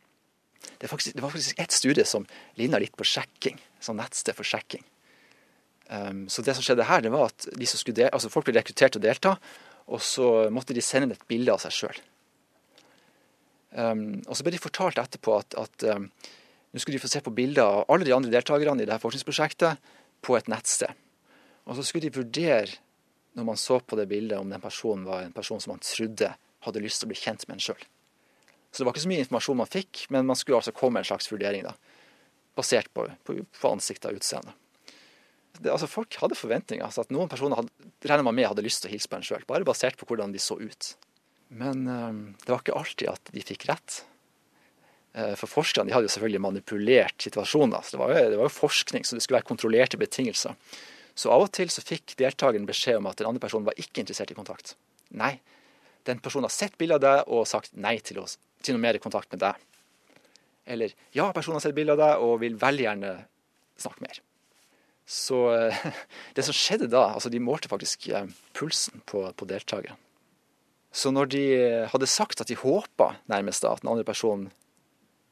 Det, 0.79 0.89
faktisk, 0.89 1.17
det 1.17 1.25
var 1.25 1.33
faktisk 1.33 1.59
ett 1.61 1.73
studie 1.73 2.05
som 2.05 2.27
ligna 2.61 2.81
litt 2.81 2.97
på 2.97 3.07
sjekking. 3.07 3.61
Sånn 3.81 4.01
nettsted 4.01 4.37
for 4.37 4.49
sjekking. 4.49 4.85
Um, 5.91 6.27
så 6.31 6.45
det 6.47 6.55
som 6.55 6.65
skjedde 6.65 6.87
her, 6.87 7.03
det 7.03 7.13
var 7.13 7.33
at 7.33 7.49
de 7.51 7.67
som 7.67 7.81
skulle 7.81 8.11
altså 8.11 8.31
folk 8.31 8.47
ble 8.47 8.55
rekruttert 8.61 8.95
til 8.95 9.03
å 9.03 9.07
delta, 9.09 9.35
og 9.91 10.03
så 10.05 10.27
måtte 10.55 10.77
de 10.77 10.85
sende 10.85 11.09
inn 11.09 11.17
et 11.17 11.29
bilde 11.31 11.55
av 11.55 11.63
seg 11.65 11.75
sjøl. 11.75 12.03
Um, 13.71 14.21
og 14.27 14.37
så 14.37 14.47
ble 14.47 14.55
de 14.55 14.63
fortalt 14.63 15.01
etterpå 15.03 15.35
at, 15.41 15.57
at 15.59 15.87
um, 15.95 16.07
nå 16.71 16.83
skulle 16.83 16.99
de 16.99 17.03
få 17.03 17.11
se 17.11 17.23
på 17.25 17.35
bilder 17.35 17.65
av 17.65 17.91
alle 17.91 18.07
de 18.07 18.15
andre 18.15 18.31
deltakerne 18.33 18.85
i 18.85 18.87
dette 18.87 19.03
forskningsprosjektet 19.03 19.91
på 20.23 20.37
et 20.39 20.51
nettsted. 20.51 20.95
Og 21.67 21.79
så 21.79 21.87
skulle 21.87 22.07
de 22.07 22.21
vurdere, 22.21 22.79
når 23.39 23.47
man 23.47 23.59
så 23.59 23.79
på 23.83 23.99
det 23.99 24.09
bildet, 24.11 24.39
om 24.39 24.51
den 24.51 24.63
personen 24.63 25.07
var 25.07 25.25
en 25.25 25.35
person 25.35 25.61
som 25.63 25.75
man 25.75 25.83
trodde 25.83 26.33
hadde 26.67 26.83
lyst 26.83 27.03
til 27.03 27.09
å 27.09 27.13
bli 27.13 27.19
kjent 27.19 27.47
med 27.49 27.59
en 27.59 27.65
sjøl. 27.65 27.85
Så 28.71 28.81
det 28.81 28.87
var 28.87 28.95
ikke 28.95 29.05
så 29.05 29.11
mye 29.11 29.25
informasjon 29.25 29.59
man 29.59 29.71
fikk, 29.71 30.05
men 30.15 30.29
man 30.29 30.39
skulle 30.39 30.61
altså 30.61 30.75
komme 30.75 30.99
med 30.99 31.05
en 31.05 31.11
slags 31.11 31.31
vurdering, 31.33 31.67
da, 31.67 31.75
basert 32.59 32.91
på, 32.95 33.07
på, 33.27 33.41
på 33.43 33.73
ansiktet 33.73 34.11
og 34.13 34.21
utseende. 34.21 34.55
Det, 35.59 35.73
altså 35.73 35.89
Folk 35.91 36.15
hadde 36.23 36.39
forventninger. 36.39 36.85
altså 36.87 37.03
at 37.03 37.11
Noen 37.15 37.31
personer 37.31 37.59
hadde, 37.59 37.91
regner 38.07 38.27
man 38.27 38.37
med 38.39 38.49
hadde 38.49 38.65
lyst 38.65 38.85
til 38.85 38.93
å 38.93 38.95
hilse 38.95 39.11
på 39.11 39.19
en 39.19 39.27
sjøl, 39.27 39.47
bare 39.49 39.67
basert 39.67 39.99
på 39.99 40.07
hvordan 40.09 40.33
de 40.33 40.43
så 40.43 40.57
ut. 40.61 40.93
Men 41.51 41.83
øh, 41.91 42.23
det 42.45 42.53
var 42.53 42.63
ikke 42.63 42.79
alltid 42.79 43.11
at 43.11 43.35
de 43.35 43.45
fikk 43.45 43.67
rett. 43.73 44.05
Uh, 45.11 45.35
for 45.35 45.51
forskerne 45.51 45.91
de 45.91 45.95
hadde 45.97 46.07
jo 46.07 46.13
selvfølgelig 46.15 46.43
manipulert 46.45 47.25
situasjonen. 47.25 47.75
Altså. 47.75 47.97
det, 47.97 48.01
var 48.01 48.13
jo, 48.15 48.27
det 48.31 48.39
var 48.39 48.47
jo 48.47 48.55
forskning, 48.55 49.03
så 49.03 49.17
det 49.19 49.25
skulle 49.25 49.41
være 49.41 49.49
kontrollerte 49.49 49.99
betingelser. 49.99 50.55
Så 51.19 51.33
av 51.35 51.43
og 51.43 51.51
til 51.57 51.73
så 51.75 51.83
fikk 51.83 52.15
deltakeren 52.21 52.69
beskjed 52.69 53.01
om 53.01 53.09
at 53.11 53.19
den 53.19 53.27
andre 53.27 53.43
personen 53.43 53.67
var 53.67 53.75
ikke 53.81 54.05
interessert 54.05 54.31
i 54.31 54.39
kontakt. 54.39 54.77
Nei, 55.19 55.35
den 56.07 56.23
personen 56.23 56.47
har 56.47 56.55
sett 56.55 56.79
bilde 56.79 57.01
av 57.01 57.03
deg 57.03 57.33
og 57.35 57.49
sagt 57.51 57.75
nei 57.75 57.97
til, 58.07 58.23
oss, 58.23 58.39
til 58.63 58.77
noe 58.77 58.85
mer 58.85 58.99
kontakt 59.03 59.33
med 59.35 59.43
deg. 59.43 59.67
Eller 60.71 60.95
ja, 61.17 61.31
personen 61.35 61.59
har 61.59 61.65
sett 61.65 61.77
bilde 61.77 61.97
av 61.97 62.03
deg 62.03 62.25
og 62.27 62.39
vil 62.43 62.59
veldig 62.61 62.87
gjerne 62.87 63.15
snakke 63.81 64.05
mer. 64.05 64.21
Så 65.11 65.41
eh, 65.55 65.89
det 66.37 66.47
som 66.47 66.57
skjedde 66.57 66.91
da, 66.93 67.09
altså 67.17 67.33
de 67.33 67.43
målte 67.43 67.71
faktisk 67.73 68.09
eh, 68.13 68.31
pulsen 68.57 69.03
på, 69.11 69.25
på 69.35 69.51
deltakerne. 69.51 69.99
Så 70.91 71.13
når 71.15 71.29
de 71.31 71.43
hadde 71.87 72.07
sagt 72.11 72.41
at 72.43 72.49
de 72.51 72.57
håpa 72.59 73.13
nærmest 73.31 73.63
da 73.63 73.71
at 73.77 73.85
den 73.85 73.93
andre 73.93 74.03
personen 74.03 74.49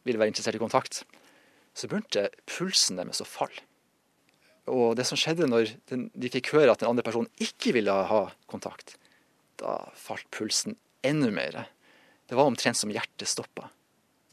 ville 0.07 0.21
være 0.21 0.31
interessert 0.31 0.55
i 0.55 0.63
kontakt, 0.63 1.01
så 1.75 1.91
begynte 1.91 2.29
pulsen 2.47 3.01
deres 3.01 3.23
å 3.23 3.27
falle. 3.27 3.65
Og 4.69 4.95
det 4.99 5.07
som 5.09 5.19
skjedde 5.19 5.49
når 5.49 5.73
de 5.89 6.31
fikk 6.31 6.53
høre 6.55 6.75
at 6.75 6.83
den 6.83 6.91
andre 6.91 7.05
personen 7.07 7.31
ikke 7.43 7.73
ville 7.77 7.91
ha 7.91 8.23
kontakt, 8.51 8.97
da 9.59 9.81
falt 9.99 10.29
pulsen 10.35 10.77
enda 11.07 11.31
mer. 11.35 11.65
Det 12.29 12.37
var 12.37 12.49
omtrent 12.49 12.77
som 12.77 12.93
hjertet 12.93 13.31
stoppa. 13.31 13.71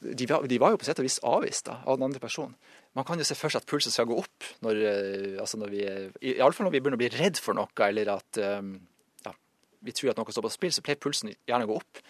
De, 0.06 0.28
de, 0.28 0.58
var 0.60 0.74
jo 0.74 0.80
på 0.80 0.86
sett 0.86 1.00
og 1.00 1.08
vis 1.08 1.22
avvist 1.26 1.70
da, 1.70 1.80
av 1.88 1.98
den 1.98 2.10
andre 2.10 2.22
personen. 2.22 2.54
Man 2.96 3.08
kan 3.08 3.20
jo 3.20 3.26
se 3.28 3.38
for 3.38 3.52
seg 3.52 3.64
at 3.64 3.70
pulsen 3.70 3.94
skal 3.94 4.08
gå 4.10 4.18
opp, 4.20 4.50
når, 4.64 4.82
eh, 4.88 5.32
altså 5.42 5.60
når 5.60 5.72
vi, 5.72 5.82
iallfall 6.36 6.68
når 6.68 6.76
vi 6.76 6.82
begynner 6.84 7.00
å 7.00 7.04
bli 7.04 7.10
redd 7.16 7.40
for 7.42 7.58
noe, 7.58 7.72
eller 7.88 8.12
at 8.14 8.40
um, 8.40 8.76
ja, 9.26 9.34
vi 9.88 9.96
tror 9.96 10.14
at 10.14 10.20
noe 10.20 10.36
står 10.36 10.46
på 10.46 10.54
spill, 10.54 10.76
så 10.76 10.84
pleier 10.86 11.02
pulsen 11.02 11.34
gjerne 11.34 11.68
å 11.68 11.72
gå 11.72 11.80
opp. 11.82 12.04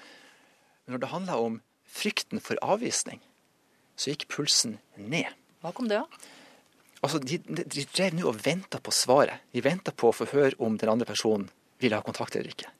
Men 0.85 0.97
når 0.97 1.05
det 1.05 1.11
handla 1.13 1.39
om 1.41 1.59
frykten 1.95 2.41
for 2.43 2.59
avvisning, 2.65 3.21
så 3.95 4.11
gikk 4.11 4.27
pulsen 4.33 4.79
ned. 4.99 5.29
Hva 5.63 5.71
kom 5.73 5.89
det 5.89 6.01
av? 6.01 6.25
Altså, 7.05 7.21
de, 7.21 7.37
de 7.45 7.85
drev 7.93 8.17
nå 8.17 8.27
og 8.29 8.41
venta 8.45 8.81
på 8.81 8.93
svaret. 8.93 9.45
De 9.53 9.61
venta 9.65 9.93
på 9.93 10.09
å 10.09 10.15
få 10.15 10.27
høre 10.33 10.57
om 10.63 10.77
den 10.81 10.91
andre 10.91 11.07
personen 11.07 11.47
ville 11.81 11.97
ha 11.97 12.05
kontakt 12.05 12.35
eller 12.37 12.53
ikke. 12.53 12.71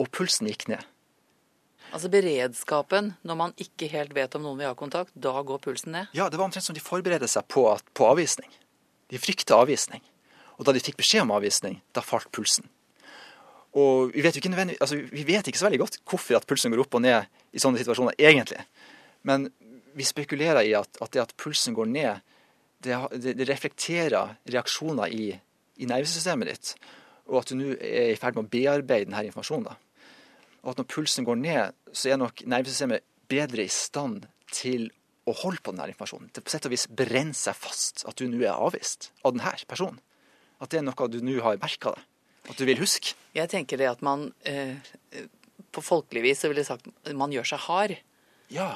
Og 0.00 0.10
pulsen 0.12 0.48
gikk 0.50 0.68
ned. 0.72 0.84
Altså 1.92 2.08
beredskapen 2.12 3.12
når 3.28 3.36
man 3.36 3.54
ikke 3.60 3.90
helt 3.92 4.14
vet 4.16 4.32
om 4.38 4.46
noen 4.46 4.60
vil 4.60 4.70
ha 4.70 4.76
kontakt, 4.78 5.12
da 5.12 5.34
går 5.44 5.60
pulsen 5.64 5.92
ned? 5.92 6.12
Ja, 6.16 6.30
det 6.32 6.40
var 6.40 6.48
omtrent 6.48 6.64
som 6.64 6.76
de 6.76 6.84
forberedte 6.84 7.28
seg 7.28 7.44
på, 7.52 7.66
på 7.68 8.08
avvisning. 8.08 8.48
De 9.12 9.20
frykta 9.20 9.58
avvisning. 9.60 10.00
Og 10.56 10.64
da 10.64 10.72
de 10.72 10.80
fikk 10.80 10.96
beskjed 11.00 11.26
om 11.26 11.34
avvisning, 11.36 11.80
da 11.92 12.04
falt 12.04 12.30
pulsen. 12.32 12.68
Og 13.76 14.12
vi 14.12 14.24
vet, 14.24 14.36
ikke 14.36 14.52
altså, 14.52 14.96
vi 14.96 15.24
vet 15.24 15.48
ikke 15.48 15.60
så 15.60 15.68
veldig 15.68 15.80
godt 15.80 16.00
hvorfor 16.08 16.36
at 16.36 16.48
pulsen 16.48 16.72
går 16.72 16.82
opp 16.84 16.96
og 16.98 17.04
ned 17.04 17.28
i 17.52 17.60
sånne 17.60 17.80
situasjoner, 17.80 18.16
egentlig. 18.20 18.60
Men 19.28 19.48
vi 19.96 20.04
spekulerer 20.04 20.64
i 20.68 20.74
at, 20.76 21.00
at 21.00 21.12
det 21.12 21.22
at 21.22 21.36
pulsen 21.40 21.76
går 21.76 21.88
ned, 21.88 22.34
det, 22.82 22.96
det, 23.22 23.46
reflekterer 23.48 24.36
reaksjoner 24.50 25.12
i, 25.14 25.30
i 25.78 25.88
nervesystemet 25.88 26.50
ditt. 26.50 26.74
Og 27.30 27.40
at 27.40 27.52
du 27.52 27.56
nå 27.60 27.72
er 27.78 28.12
i 28.12 28.18
ferd 28.20 28.36
med 28.36 28.48
å 28.48 28.52
bearbeide 28.52 29.08
denne 29.08 29.24
informasjonen. 29.28 29.70
Da. 29.70 29.76
Og 30.62 30.72
at 30.72 30.82
når 30.82 30.88
pulsen 30.90 31.26
går 31.28 31.40
ned, 31.40 31.78
så 31.92 32.12
er 32.12 32.20
nok 32.20 32.44
nervesystemet 32.48 33.04
bedre 33.30 33.66
i 33.66 33.72
stand 33.72 34.26
til 34.52 34.90
å 35.28 35.34
holde 35.44 35.62
på 35.62 35.74
denne 35.74 35.92
informasjonen. 35.92 36.30
Til 36.34 36.44
på 36.44 36.52
sett 36.52 36.66
og 36.66 36.74
vis 36.74 36.88
brenner 36.90 37.36
seg 37.36 37.56
fast 37.56 38.04
at 38.08 38.18
du 38.18 38.26
nå 38.28 38.42
er 38.42 38.56
avvist 38.56 39.12
av 39.22 39.36
denne 39.36 39.52
personen. 39.70 40.00
At 40.62 40.72
det 40.72 40.80
er 40.80 40.86
noe 40.86 41.10
du 41.10 41.20
nå 41.24 41.38
har 41.44 41.60
merka 41.62 41.94
deg. 41.94 42.08
At 42.50 42.58
du 42.58 42.66
vil 42.66 42.80
huske. 42.80 43.14
Jeg 43.36 43.50
tenker 43.52 43.78
det 43.78 43.86
at 43.86 44.00
man 44.02 44.32
eh, 44.48 44.74
på 45.72 45.84
folkelig 45.84 46.24
vis 46.26 46.42
så 46.42 46.50
ville 46.50 46.64
sagt 46.66 46.88
man 47.14 47.34
gjør 47.34 47.52
seg 47.52 47.62
hard. 47.68 47.94
Ja. 48.52 48.72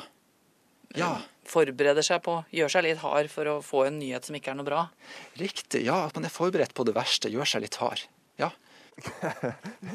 Ja. 0.97 1.17
Forbereder 1.47 2.05
seg 2.07 2.23
på, 2.27 2.39
gjør 2.55 2.73
seg 2.73 2.87
litt 2.87 3.03
hard 3.03 3.31
for 3.31 3.51
å 3.51 3.57
få 3.65 3.85
en 3.89 3.99
nyhet 4.01 4.27
som 4.27 4.39
ikke 4.39 4.53
er 4.55 4.59
noe 4.59 4.67
bra. 4.67 4.85
Riktig. 5.39 5.83
Ja, 5.87 6.05
at 6.07 6.17
man 6.19 6.27
er 6.27 6.35
forberedt 6.35 6.75
på 6.79 6.87
det 6.87 6.95
verste. 6.97 7.31
Gjør 7.33 7.49
seg 7.57 7.67
litt 7.67 7.79
hard. 7.83 8.07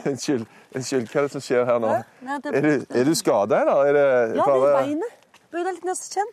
Unnskyld, 0.05 0.45
unnskyld, 0.75 1.07
hva 1.09 1.21
er 1.21 1.25
det 1.25 1.33
som 1.33 1.43
skjer 1.43 1.65
her 1.65 1.81
nå? 1.81 1.95
Nei, 2.27 2.37
det... 2.43 2.53
Er 2.53 2.67
du, 2.67 2.85
er 3.01 3.09
du 3.09 3.15
skada, 3.17 3.63
eller? 3.63 3.81
Er 3.89 3.97
det 3.97 4.37
ja, 4.37 4.45
bare... 4.45 4.61
det 4.61 4.71
er 4.71 4.77
beinet. 4.85 5.17
Bøy 5.51 5.61
deg 5.65 5.73
litt 5.73 5.87
ned 5.89 5.97
så 5.97 6.15
kjenn. 6.19 6.31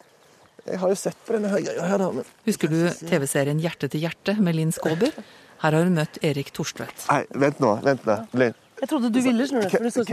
Jeg 0.69 0.81
har 0.83 0.93
jo 0.93 0.99
sett 1.01 1.21
på 1.25 1.35
denne 1.37 1.51
greia 1.55 1.89
her, 1.89 2.03
da. 2.03 2.09
Men... 2.19 2.31
Husker 2.45 2.73
du 2.73 2.79
TV-serien 3.09 3.61
Hjerte 3.63 3.89
til 3.89 4.05
hjerte 4.05 4.37
med 4.45 4.59
Linn 4.59 4.75
Skåber? 4.75 5.17
Her 5.63 5.75
har 5.75 5.89
hun 5.89 5.97
møtt 5.97 6.21
Erik 6.23 6.53
Torstvedt. 6.55 7.09
Nei, 7.09 7.23
vent 7.47 7.63
nå. 7.65 7.73
Vent 7.87 8.05
nå. 8.07 8.19
Linn. 8.39 8.57
Jeg 8.79 8.91
trodde 8.93 9.11
du 9.11 9.19
ville, 9.25 9.47
skjønner 9.49 9.67
du. 9.67 9.73
For 9.75 9.87
det 9.89 9.95
så 9.95 10.05
ut 10.05 10.13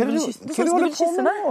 som 0.56 0.70
du 0.72 0.76
ville 0.80 0.94
kysse 0.96 1.26
meg. 1.28 1.42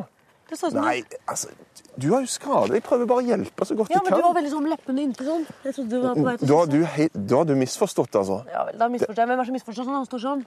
Nei, 0.75 0.99
altså 1.25 1.49
du 1.95 2.09
har 2.11 2.25
jo 2.25 2.29
skade 2.31 2.75
Jeg 2.75 2.83
prøver 2.85 3.07
bare 3.07 3.23
å 3.23 3.25
hjelpe 3.25 3.67
så 3.67 3.77
godt 3.79 3.93
ja, 3.93 4.01
jeg 4.01 4.03
kan. 4.03 4.09
Ja, 4.09 4.11
men 4.11 4.19
Du 4.19 4.27
var 4.27 4.35
veldig 4.39 4.51
sånn 4.53 4.67
leppene 4.71 5.03
inntil 5.05 5.29
sånn. 5.29 5.45
Jeg 5.63 5.77
trodde 5.77 5.91
du 5.93 6.03
var 6.03 6.19
på 6.19 6.25
vei 6.27 6.35
til. 6.41 6.49
Da 6.51 6.59
har 6.59 6.71
du, 6.73 6.79
da 7.15 7.39
har 7.39 7.49
du 7.49 7.55
misforstått, 7.61 8.19
altså. 8.21 8.39
Ja 8.51 8.65
vel, 8.69 8.79
da 8.81 8.89
misforstår 8.91 9.23
jeg. 9.23 9.29
Hvem 9.31 9.35
er 9.35 9.41
det 9.41 9.47
som 9.49 9.57
misforstår 9.59 9.89
sånn? 9.89 9.99
Han 10.01 10.09
står 10.09 10.23
sånn. 10.25 10.43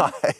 Nei, 0.00 0.32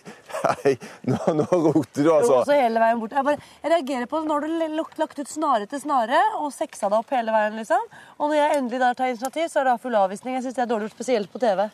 nei, 0.46 0.74
nå, 1.10 1.18
nå 1.40 1.46
roter 1.50 2.06
du, 2.06 2.10
altså. 2.14 2.36
Roter 2.38 2.60
hele 2.62 2.84
veien 2.84 3.02
bort. 3.02 3.16
Jeg, 3.18 3.26
bare, 3.26 3.48
jeg 3.64 3.74
reagerer 3.74 4.10
på 4.12 4.20
det 4.20 4.30
når 4.30 4.46
du 4.46 4.54
har 4.62 5.02
lagt 5.02 5.18
ut 5.18 5.32
snare 5.34 5.70
til 5.70 5.82
snare 5.82 6.22
og 6.38 6.54
sexa 6.54 6.86
deg 6.92 7.00
opp 7.02 7.16
hele 7.16 7.34
veien, 7.34 7.58
liksom. 7.58 7.90
Og 8.20 8.30
når 8.30 8.38
jeg 8.38 8.60
endelig 8.60 8.84
da 8.84 8.92
tar 8.94 9.10
initiativ, 9.10 9.50
så 9.50 9.64
er 9.64 9.72
det 9.72 9.80
full 9.82 9.98
avvisning. 9.98 10.38
Jeg 10.38 10.46
syns 10.46 10.60
det 10.60 10.64
er 10.66 10.70
dårlig 10.70 10.88
gjort, 10.88 10.98
spesielt 11.00 11.34
på 11.34 11.42
TV. 11.42 11.66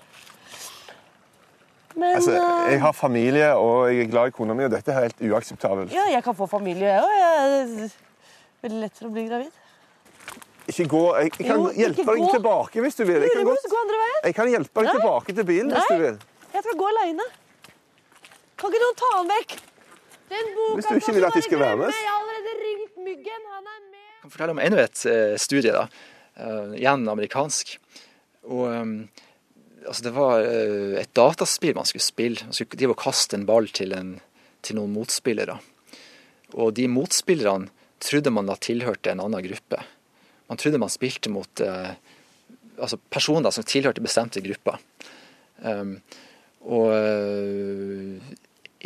Men, 1.97 2.17
altså, 2.19 2.33
eh, 2.37 2.73
jeg 2.75 2.81
har 2.83 2.93
familie, 2.93 3.53
og 3.57 3.87
jeg 3.89 4.05
er 4.05 4.11
glad 4.13 4.33
i 4.33 4.35
kona 4.37 4.55
mi, 4.57 4.67
og 4.67 4.73
dette 4.75 4.93
er 4.93 5.07
helt 5.07 5.23
uakseptabelt. 5.31 5.95
Ja, 5.95 6.05
jeg 6.13 6.25
kan 6.27 6.37
få 6.37 6.49
familie, 6.51 6.91
jeg 6.93 7.05
òg. 7.07 7.95
Veldig 8.67 8.83
lett 8.83 8.99
for 8.99 9.09
å 9.09 9.15
bli 9.15 9.25
gravid. 9.31 9.63
Ikke 10.67 10.87
gå. 10.91 11.03
Jeg, 11.21 11.31
jeg 11.39 11.47
kan 11.47 11.63
jo, 11.63 11.71
hjelpe 11.79 12.05
deg 12.09 12.23
gå. 12.25 12.31
tilbake 12.35 12.83
hvis 12.85 12.99
du 12.99 13.05
vil. 13.07 13.23
Jeg 13.23 13.33
kan, 13.33 13.47
godt, 13.47 13.69
gå 13.71 13.81
andre 13.81 14.01
veien. 14.03 14.19
jeg 14.25 14.37
kan 14.37 14.51
hjelpe 14.51 14.83
deg 14.83 14.89
Nei. 14.89 14.95
tilbake 14.99 15.37
til 15.39 15.47
bilen 15.51 15.71
Nei. 15.71 15.79
hvis 15.79 15.93
du 15.93 16.03
vil. 16.03 16.19
Jeg 16.57 16.65
skal 16.67 16.79
gå 16.81 16.89
aleine. 16.91 17.27
Kan 18.57 18.73
ikke 18.73 18.83
noen 18.83 18.99
ta 18.99 19.11
den 19.15 19.31
vekk? 19.31 19.57
Den 20.33 20.51
boka 20.57 20.75
hvis 20.75 20.89
du 20.89 20.99
ikke 20.99 21.15
vil 21.17 21.29
at 21.29 21.39
de 21.39 21.45
skal 21.47 21.63
være 21.63 21.79
med. 21.83 21.95
Jeg 21.95 22.11
har 22.11 22.19
allerede 22.25 22.57
ringt 22.65 23.01
Myggen. 23.07 23.47
Han 23.53 23.71
er 23.71 23.81
med. 23.85 24.03
Jeg 24.03 24.23
kan 24.25 24.35
fortelle 24.35 24.57
om 24.57 24.63
enda 24.67 24.83
et 24.83 25.05
uh, 25.07 25.37
studie. 25.39 25.73
da. 25.77 25.87
Uh, 26.37 26.75
igjen 26.75 27.07
amerikansk. 27.15 27.77
Og 28.51 28.67
um, 28.67 28.97
altså 29.87 30.07
det 30.07 30.13
var 30.17 30.45
uh, 30.45 30.97
et 31.01 31.13
dataspill 31.17 31.77
man 31.77 31.89
skulle 31.89 32.05
spille. 32.05 32.49
Man 32.49 32.57
skulle 32.57 32.79
drive 32.79 32.97
og 32.97 33.03
kaste 33.03 33.39
en 33.39 33.47
ball 33.49 33.69
til, 33.75 33.95
en, 33.97 34.17
til 34.67 34.79
noen 34.79 34.95
motspillere. 34.95 35.59
Og 36.57 36.75
de 36.77 36.87
motspillerne 36.91 37.71
trodde 38.03 38.33
man 38.33 38.49
da 38.49 38.57
tilhørte 38.61 39.13
en 39.13 39.23
annen 39.25 39.45
gruppe. 39.47 39.81
Man 40.51 40.61
trodde 40.61 40.79
man 40.79 40.93
spilte 40.93 41.33
mot, 41.33 41.63
eh, 41.65 41.95
altså 42.77 42.99
personer 43.11 43.51
som 43.55 43.67
tilhørte 43.67 44.05
bestemte 44.05 44.43
grupper. 44.45 44.79
Um, 45.65 45.97
og 46.67 46.93
uh, 46.93 48.37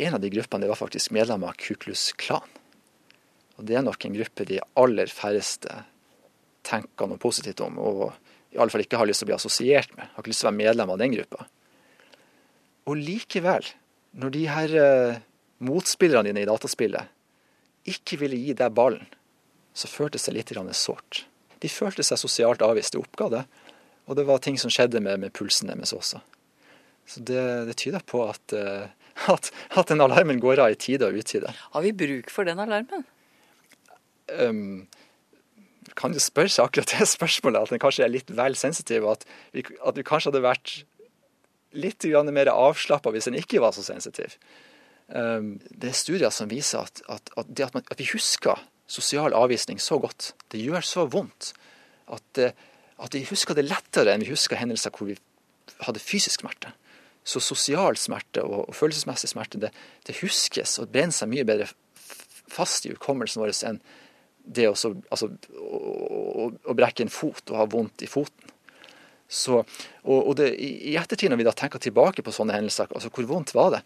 en 0.01 0.15
av 0.15 0.21
de 0.23 0.31
gruppene 0.33 0.69
var 0.69 0.79
faktisk 0.79 1.13
medlemmer 1.13 1.51
av 1.51 1.59
Kuklus 1.59 2.11
Klan. 2.17 2.47
Og 3.59 3.67
det 3.67 3.77
er 3.77 3.85
nok 3.85 4.07
en 4.07 4.15
gruppe 4.15 4.47
de 4.47 4.61
aller 4.79 5.11
færreste 5.11 5.83
tenker 6.65 7.09
noe 7.09 7.21
positivt 7.21 7.61
om, 7.65 7.77
og 7.81 8.11
i 8.51 8.59
alle 8.59 8.73
fall 8.73 8.83
ikke 8.83 8.99
har 8.99 9.07
lyst 9.07 9.23
til 9.23 9.29
å 9.29 9.31
bli 9.31 9.37
assosiert 9.37 9.93
med. 9.95 10.09
Har 10.11 10.23
ikke 10.23 10.33
lyst 10.33 10.43
til 10.43 10.49
å 10.49 10.51
være 10.51 10.59
medlem 10.59 10.91
av 10.91 10.99
den 10.99 11.15
gruppa. 11.15 11.47
Og 12.89 12.99
likevel, 12.99 13.67
når 14.19 14.33
de 14.35 14.43
her 14.51 14.75
uh, 14.75 15.19
motspillerne 15.63 16.27
dine 16.27 16.43
i 16.43 16.49
dataspillet 16.49 17.91
ikke 17.91 18.19
ville 18.21 18.37
gi 18.37 18.55
deg 18.57 18.73
ballen, 18.77 19.07
så 19.73 19.87
føltes 19.87 20.27
det 20.27 20.35
litt 20.35 20.51
sårt. 20.75 21.25
De 21.63 21.69
følte 21.69 22.03
seg 22.03 22.19
sosialt 22.19 22.61
avvist. 22.65 22.93
De 22.93 22.99
oppga 22.99 23.29
det. 23.31 23.43
Og 24.09 24.17
det 24.17 24.25
var 24.27 24.41
ting 24.43 24.57
som 24.59 24.71
skjedde 24.73 24.99
med, 24.99 25.21
med 25.21 25.33
pulsen 25.33 25.71
deres 25.71 25.93
også. 25.95 26.19
Så 27.07 27.23
det, 27.23 27.43
det 27.69 27.77
tyder 27.79 28.03
på 28.03 28.25
at, 28.27 28.53
uh, 28.53 28.89
at, 29.31 29.51
at, 29.69 29.87
den 29.87 30.03
alarmen 30.03 30.41
går 30.43 30.59
av 30.65 30.73
i 30.73 30.79
tide 30.79 31.07
og 31.07 31.17
utide. 31.21 31.53
Har 31.71 31.85
vi 31.85 31.93
bruk 31.95 32.33
for 32.33 32.47
den 32.47 32.59
alarmen? 32.59 33.05
Um, 34.31 34.87
kan 35.97 36.15
jo 36.15 36.21
spørre 36.23 36.51
seg 36.51 36.65
akkurat 36.65 36.93
det 36.95 37.07
spørsmålet, 37.09 37.61
at 37.61 37.73
den 37.73 37.81
kanskje 37.81 38.05
er 38.05 38.13
litt 38.13 38.31
vel 38.35 38.57
sensitiv. 38.59 39.07
At 39.09 39.25
vi, 39.55 39.63
at 39.63 39.97
vi 39.97 40.05
kanskje 40.07 40.31
hadde 40.31 40.43
vært 40.45 40.75
litt 41.71 42.05
mer 42.31 42.51
avslappa 42.51 43.13
hvis 43.13 43.29
den 43.29 43.39
ikke 43.39 43.61
var 43.63 43.75
så 43.75 43.83
sensitiv. 43.85 44.35
Um, 45.11 45.57
det 45.69 45.91
er 45.91 45.97
studier 45.97 46.31
som 46.31 46.51
viser 46.51 46.85
at, 46.85 47.01
at, 47.11 47.31
at 47.35 47.73
man, 47.75 47.83
at, 47.83 47.99
vi 47.99 48.07
husker 48.13 48.59
sosial 48.87 49.33
avvisning 49.35 49.79
så 49.79 49.99
godt, 49.99 50.33
det 50.51 50.63
gjør 50.63 50.83
så 50.87 51.05
vondt, 51.07 51.51
at 52.11 53.15
vi 53.15 53.23
husker 53.27 53.55
det 53.55 53.67
lettere 53.67 54.13
enn 54.13 54.23
vi 54.23 54.31
husker 54.31 54.59
hendelser 54.59 54.91
hvor 54.95 55.09
vi 55.09 55.17
hadde 55.83 56.03
fysisk 56.03 56.43
smerte. 56.43 56.71
Så 57.23 57.41
sosial 57.43 57.97
smerte 58.01 58.43
og, 58.43 58.69
og 58.69 58.75
følelsesmessig 58.75 59.31
smerte 59.31 59.59
det, 59.61 59.71
det, 60.07 60.17
huskes 60.23 60.77
og 60.81 60.91
brenner 60.93 61.15
seg 61.15 61.29
mye 61.31 61.45
bedre 61.47 61.69
fast 62.51 62.87
i 62.87 62.93
hukommelsen 62.93 63.43
vår 63.43 63.53
enn 63.67 63.81
det 64.45 64.67
å, 64.69 64.75
altså, 64.75 65.31
å, 65.57 66.47
å, 66.51 66.75
brekke 66.77 67.05
en 67.05 67.13
fot 67.13 67.53
og 67.53 67.59
ha 67.59 67.67
vondt 67.69 68.05
i 68.05 68.09
foten. 68.09 68.53
Så, 69.31 69.61
og, 70.03 70.17
og 70.17 70.33
det, 70.41 70.49
I 70.59 70.97
ettertid, 70.99 71.31
når 71.31 71.39
vi 71.39 71.47
da 71.47 71.53
tenker 71.55 71.79
tilbake 71.79 72.23
på 72.25 72.33
sånne 72.35 72.57
hendelser, 72.57 72.89
altså 72.91 73.11
hvor 73.13 73.29
vondt 73.29 73.53
var 73.55 73.77
det? 73.77 73.83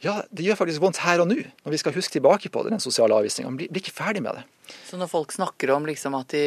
Ja, 0.00 0.22
det 0.32 0.46
gjør 0.46 0.56
faktisk 0.62 0.80
vondt 0.80 1.02
her 1.04 1.20
og 1.20 1.28
nå, 1.28 1.36
når 1.60 1.74
vi 1.74 1.78
skal 1.82 1.92
huske 1.92 2.14
tilbake 2.16 2.48
på 2.50 2.62
det, 2.64 2.72
den 2.72 2.82
sosiale 2.82 3.14
avvisninga. 3.20 3.52
Blir, 3.52 3.68
blir 3.68 3.84
ikke 3.84 3.98
ferdig 3.98 4.22
med 4.24 4.38
det. 4.38 4.46
Så 4.88 4.96
når 4.96 5.10
folk 5.12 5.34
snakker 5.34 5.74
om 5.74 5.84
liksom 5.86 6.16
at 6.16 6.32
de, 6.32 6.40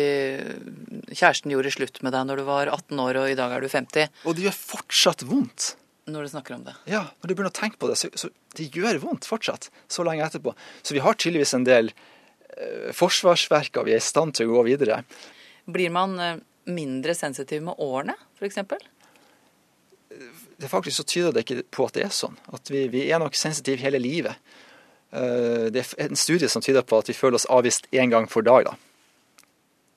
kjæresten 1.11 1.53
gjorde 1.53 1.73
slutt 1.75 2.01
med 2.03 2.15
deg 2.15 2.25
når 2.27 2.41
du 2.41 2.45
var 2.47 2.71
18 2.71 3.03
år 3.03 3.21
og 3.21 3.29
i 3.29 3.37
dag 3.37 3.53
er 3.53 3.63
du 3.63 3.69
50 3.69 4.25
Og 4.25 4.35
det 4.35 4.47
gjør 4.47 4.57
fortsatt 4.57 5.25
vondt. 5.29 5.73
Når 6.09 6.25
du 6.25 6.31
snakker 6.33 6.57
om 6.57 6.65
det? 6.65 6.73
Ja, 6.89 7.05
når 7.21 7.29
du 7.29 7.33
begynner 7.35 7.53
å 7.53 7.55
tenke 7.55 7.79
på 7.79 7.87
det, 7.87 7.95
så, 7.95 8.09
så 8.19 8.27
det 8.57 8.73
gjør 8.75 8.99
vondt 9.05 9.27
fortsatt, 9.29 9.69
så 9.87 10.03
lenge 10.03 10.25
etterpå. 10.25 10.51
Så 10.83 10.97
vi 10.97 11.03
har 11.03 11.15
tydeligvis 11.15 11.53
en 11.55 11.67
del 11.67 11.93
eh, 12.57 13.83
vi 13.83 13.93
er 13.93 13.99
i 13.99 14.03
stand 14.03 14.35
til 14.37 14.49
å 14.49 14.57
gå 14.57 14.65
videre. 14.71 15.03
Blir 15.65 15.93
man 15.93 16.17
eh, 16.19 16.41
mindre 16.69 17.15
sensitiv 17.15 17.63
med 17.65 17.79
årene, 17.81 18.15
f.eks.? 18.39 18.59
Det 20.57 20.69
faktisk 20.69 20.97
så 20.97 21.03
tyder 21.03 21.33
det 21.33 21.43
ikke 21.43 21.63
på 21.73 21.87
at 21.89 21.97
det 21.97 22.05
er 22.05 22.13
sånn. 22.13 22.37
At 22.53 22.69
vi, 22.71 22.85
vi 22.93 23.07
er 23.09 23.19
nok 23.21 23.35
sensitive 23.35 23.81
hele 23.81 23.99
livet. 24.01 24.37
Eh, 25.13 25.69
det 25.73 25.83
er 25.83 26.07
en 26.07 26.19
studie 26.19 26.49
som 26.49 26.61
tyder 26.61 26.85
på 26.85 27.01
at 27.01 27.09
vi 27.09 27.17
føler 27.17 27.37
oss 27.39 27.49
avvist 27.51 27.89
én 27.91 28.13
gang 28.13 28.29
for 28.29 28.45
dag 28.45 28.69
da, 28.69 28.77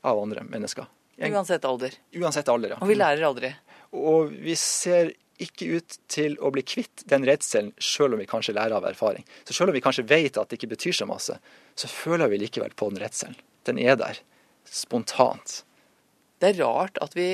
av 0.06 0.20
andre 0.20 0.44
mennesker. 0.48 0.88
En, 1.16 1.32
uansett 1.32 1.64
alder. 1.64 1.94
Uansett 2.16 2.48
alder, 2.52 2.75
ja. 2.75 2.80
Og 2.82 2.90
vi 2.90 2.98
lærer 2.98 3.25
aldri. 3.25 3.52
Og 3.96 4.34
vi 4.44 4.56
ser 4.60 5.14
ikke 5.43 5.69
ut 5.78 5.97
til 6.12 6.37
å 6.40 6.50
bli 6.55 6.62
kvitt 6.66 7.05
den 7.11 7.26
redselen, 7.28 7.73
selv 7.83 8.16
om 8.16 8.23
vi 8.23 8.28
kanskje 8.31 8.55
lærer 8.57 8.76
av 8.78 8.87
erfaring. 8.88 9.26
Så 9.45 9.57
selv 9.57 9.73
om 9.73 9.76
vi 9.76 9.82
kanskje 9.84 10.06
vet 10.08 10.39
at 10.41 10.50
det 10.50 10.60
ikke 10.60 10.73
betyr 10.75 10.97
så 11.00 11.08
masse, 11.08 11.37
så 11.76 11.91
føler 11.91 12.30
vi 12.32 12.41
likevel 12.45 12.75
på 12.76 12.89
den 12.93 13.02
redselen. 13.02 13.37
Den 13.69 13.80
er 13.82 13.99
der. 14.00 14.21
Spontant. 14.65 15.63
Det 16.41 16.52
er 16.52 16.63
rart 16.65 16.99
at 17.02 17.17
vi 17.17 17.30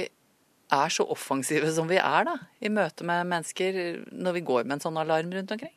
er 0.72 0.92
så 0.92 1.04
offensive 1.12 1.68
som 1.74 1.90
vi 1.90 1.98
er 2.00 2.26
da, 2.28 2.36
i 2.64 2.70
møte 2.72 3.04
med 3.06 3.28
mennesker 3.28 3.78
når 4.12 4.38
vi 4.38 4.44
går 4.48 4.66
med 4.66 4.78
en 4.78 4.84
sånn 4.86 5.00
alarm 5.00 5.32
rundt 5.34 5.52
omkring? 5.54 5.74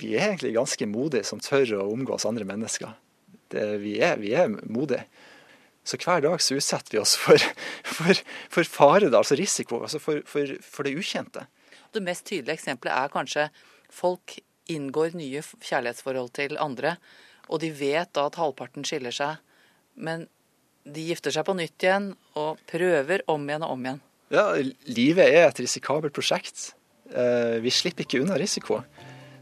Vi 0.00 0.14
er 0.16 0.30
egentlig 0.30 0.54
ganske 0.56 0.88
modige 0.88 1.26
som 1.28 1.42
tør 1.42 1.76
å 1.82 1.90
omgås 1.92 2.26
andre 2.28 2.46
mennesker. 2.48 2.94
Det, 3.52 3.66
vi, 3.82 3.98
er, 4.00 4.16
vi, 4.22 4.32
er, 4.32 4.48
modige. 4.48 5.04
Så 5.84 5.98
hver 5.98 6.22
dag 6.22 6.38
så 6.42 6.56
utsetter 6.58 6.96
vi 6.96 7.00
oss 7.02 7.16
for, 7.18 7.42
for, 7.96 8.22
for 8.52 8.68
fare, 8.68 9.10
da, 9.10 9.22
altså 9.22 9.38
risiko, 9.38 9.82
altså 9.82 10.00
for, 10.02 10.22
for, 10.26 10.86
det 10.86 10.94
ukjente. 10.98 11.46
Det 11.92 12.02
mest 12.04 12.26
tydelige 12.28 12.60
eksempelet 12.60 12.94
er 12.94 13.12
kanskje 13.12 13.48
folk 13.92 14.38
inngår 14.70 15.16
nye 15.18 15.42
kjærlighetsforhold 15.42 16.30
til 16.38 16.54
andre, 16.62 16.96
og 17.50 17.60
de 17.64 17.72
vet 17.74 18.12
da 18.14 18.28
at 18.30 18.38
halvparten 18.38 18.86
skiller 18.86 19.12
seg, 19.14 19.42
men 19.98 20.28
de 20.88 21.02
gifter 21.10 21.34
seg 21.34 21.44
på 21.46 21.54
nytt 21.58 21.84
igjen 21.84 22.12
og 22.38 22.62
prøver 22.70 23.24
om 23.30 23.42
igjen 23.48 23.66
og 23.66 23.74
om 23.74 23.86
igjen. 23.86 24.00
Ja, 24.32 24.46
livet 24.88 25.28
er 25.28 25.50
et 25.50 25.60
risikabelt 25.60 26.14
prosjekt. 26.16 26.70
Eh, 27.12 27.58
vi 27.60 27.70
slipper 27.74 28.06
ikke 28.06 28.22
unna 28.22 28.38
risiko. 28.40 28.80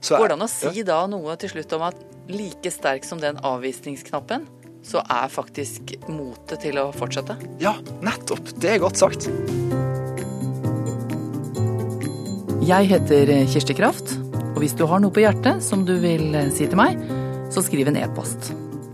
Så 0.03 0.17
Går 0.19 0.33
det 0.33 0.39
an 0.39 0.47
å 0.47 0.51
si 0.51 0.83
da 0.87 1.05
noe 1.11 1.37
til 1.39 1.53
slutt 1.53 1.77
om 1.77 1.85
at 1.87 2.01
like 2.33 2.73
sterk 2.73 3.07
som 3.07 3.21
den 3.23 3.39
avvisningsknappen, 3.45 4.49
så 4.87 5.03
er 5.05 5.33
faktisk 5.33 5.95
motet 6.09 6.65
til 6.65 6.81
å 6.81 6.89
fortsette? 6.95 7.37
Ja, 7.63 7.77
nettopp. 8.05 8.53
Det 8.61 8.75
er 8.75 8.83
godt 8.83 9.01
sagt. 9.01 9.29
Jeg 12.65 12.91
heter 12.91 13.33
Kirsti 13.51 13.75
Kraft, 13.77 14.15
og 14.53 14.61
hvis 14.63 14.77
du 14.79 14.85
har 14.89 15.03
noe 15.03 15.15
på 15.15 15.25
hjertet 15.25 15.65
som 15.65 15.87
du 15.89 15.97
vil 16.03 16.37
si 16.55 16.69
til 16.69 16.79
meg, 16.81 17.01
så 17.51 17.65
skriv 17.67 17.91
en 17.91 17.99
e-post. 17.99 18.53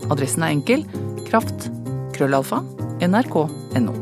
Adressen 0.09 0.45
er 0.45 0.55
enkel 0.55 0.85
kraft 1.27 1.67
krøllalfa 2.15 2.63
nrk.no. 3.03 3.93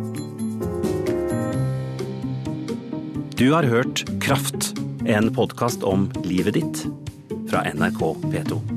Du 3.35 3.51
har 3.51 3.67
hørt 3.67 4.05
Kraft, 4.23 4.71
en 5.05 5.33
podkast 5.35 5.83
om 5.83 6.07
livet 6.23 6.55
ditt 6.55 6.85
fra 7.49 7.65
NRK 7.67 8.15
P2. 8.31 8.74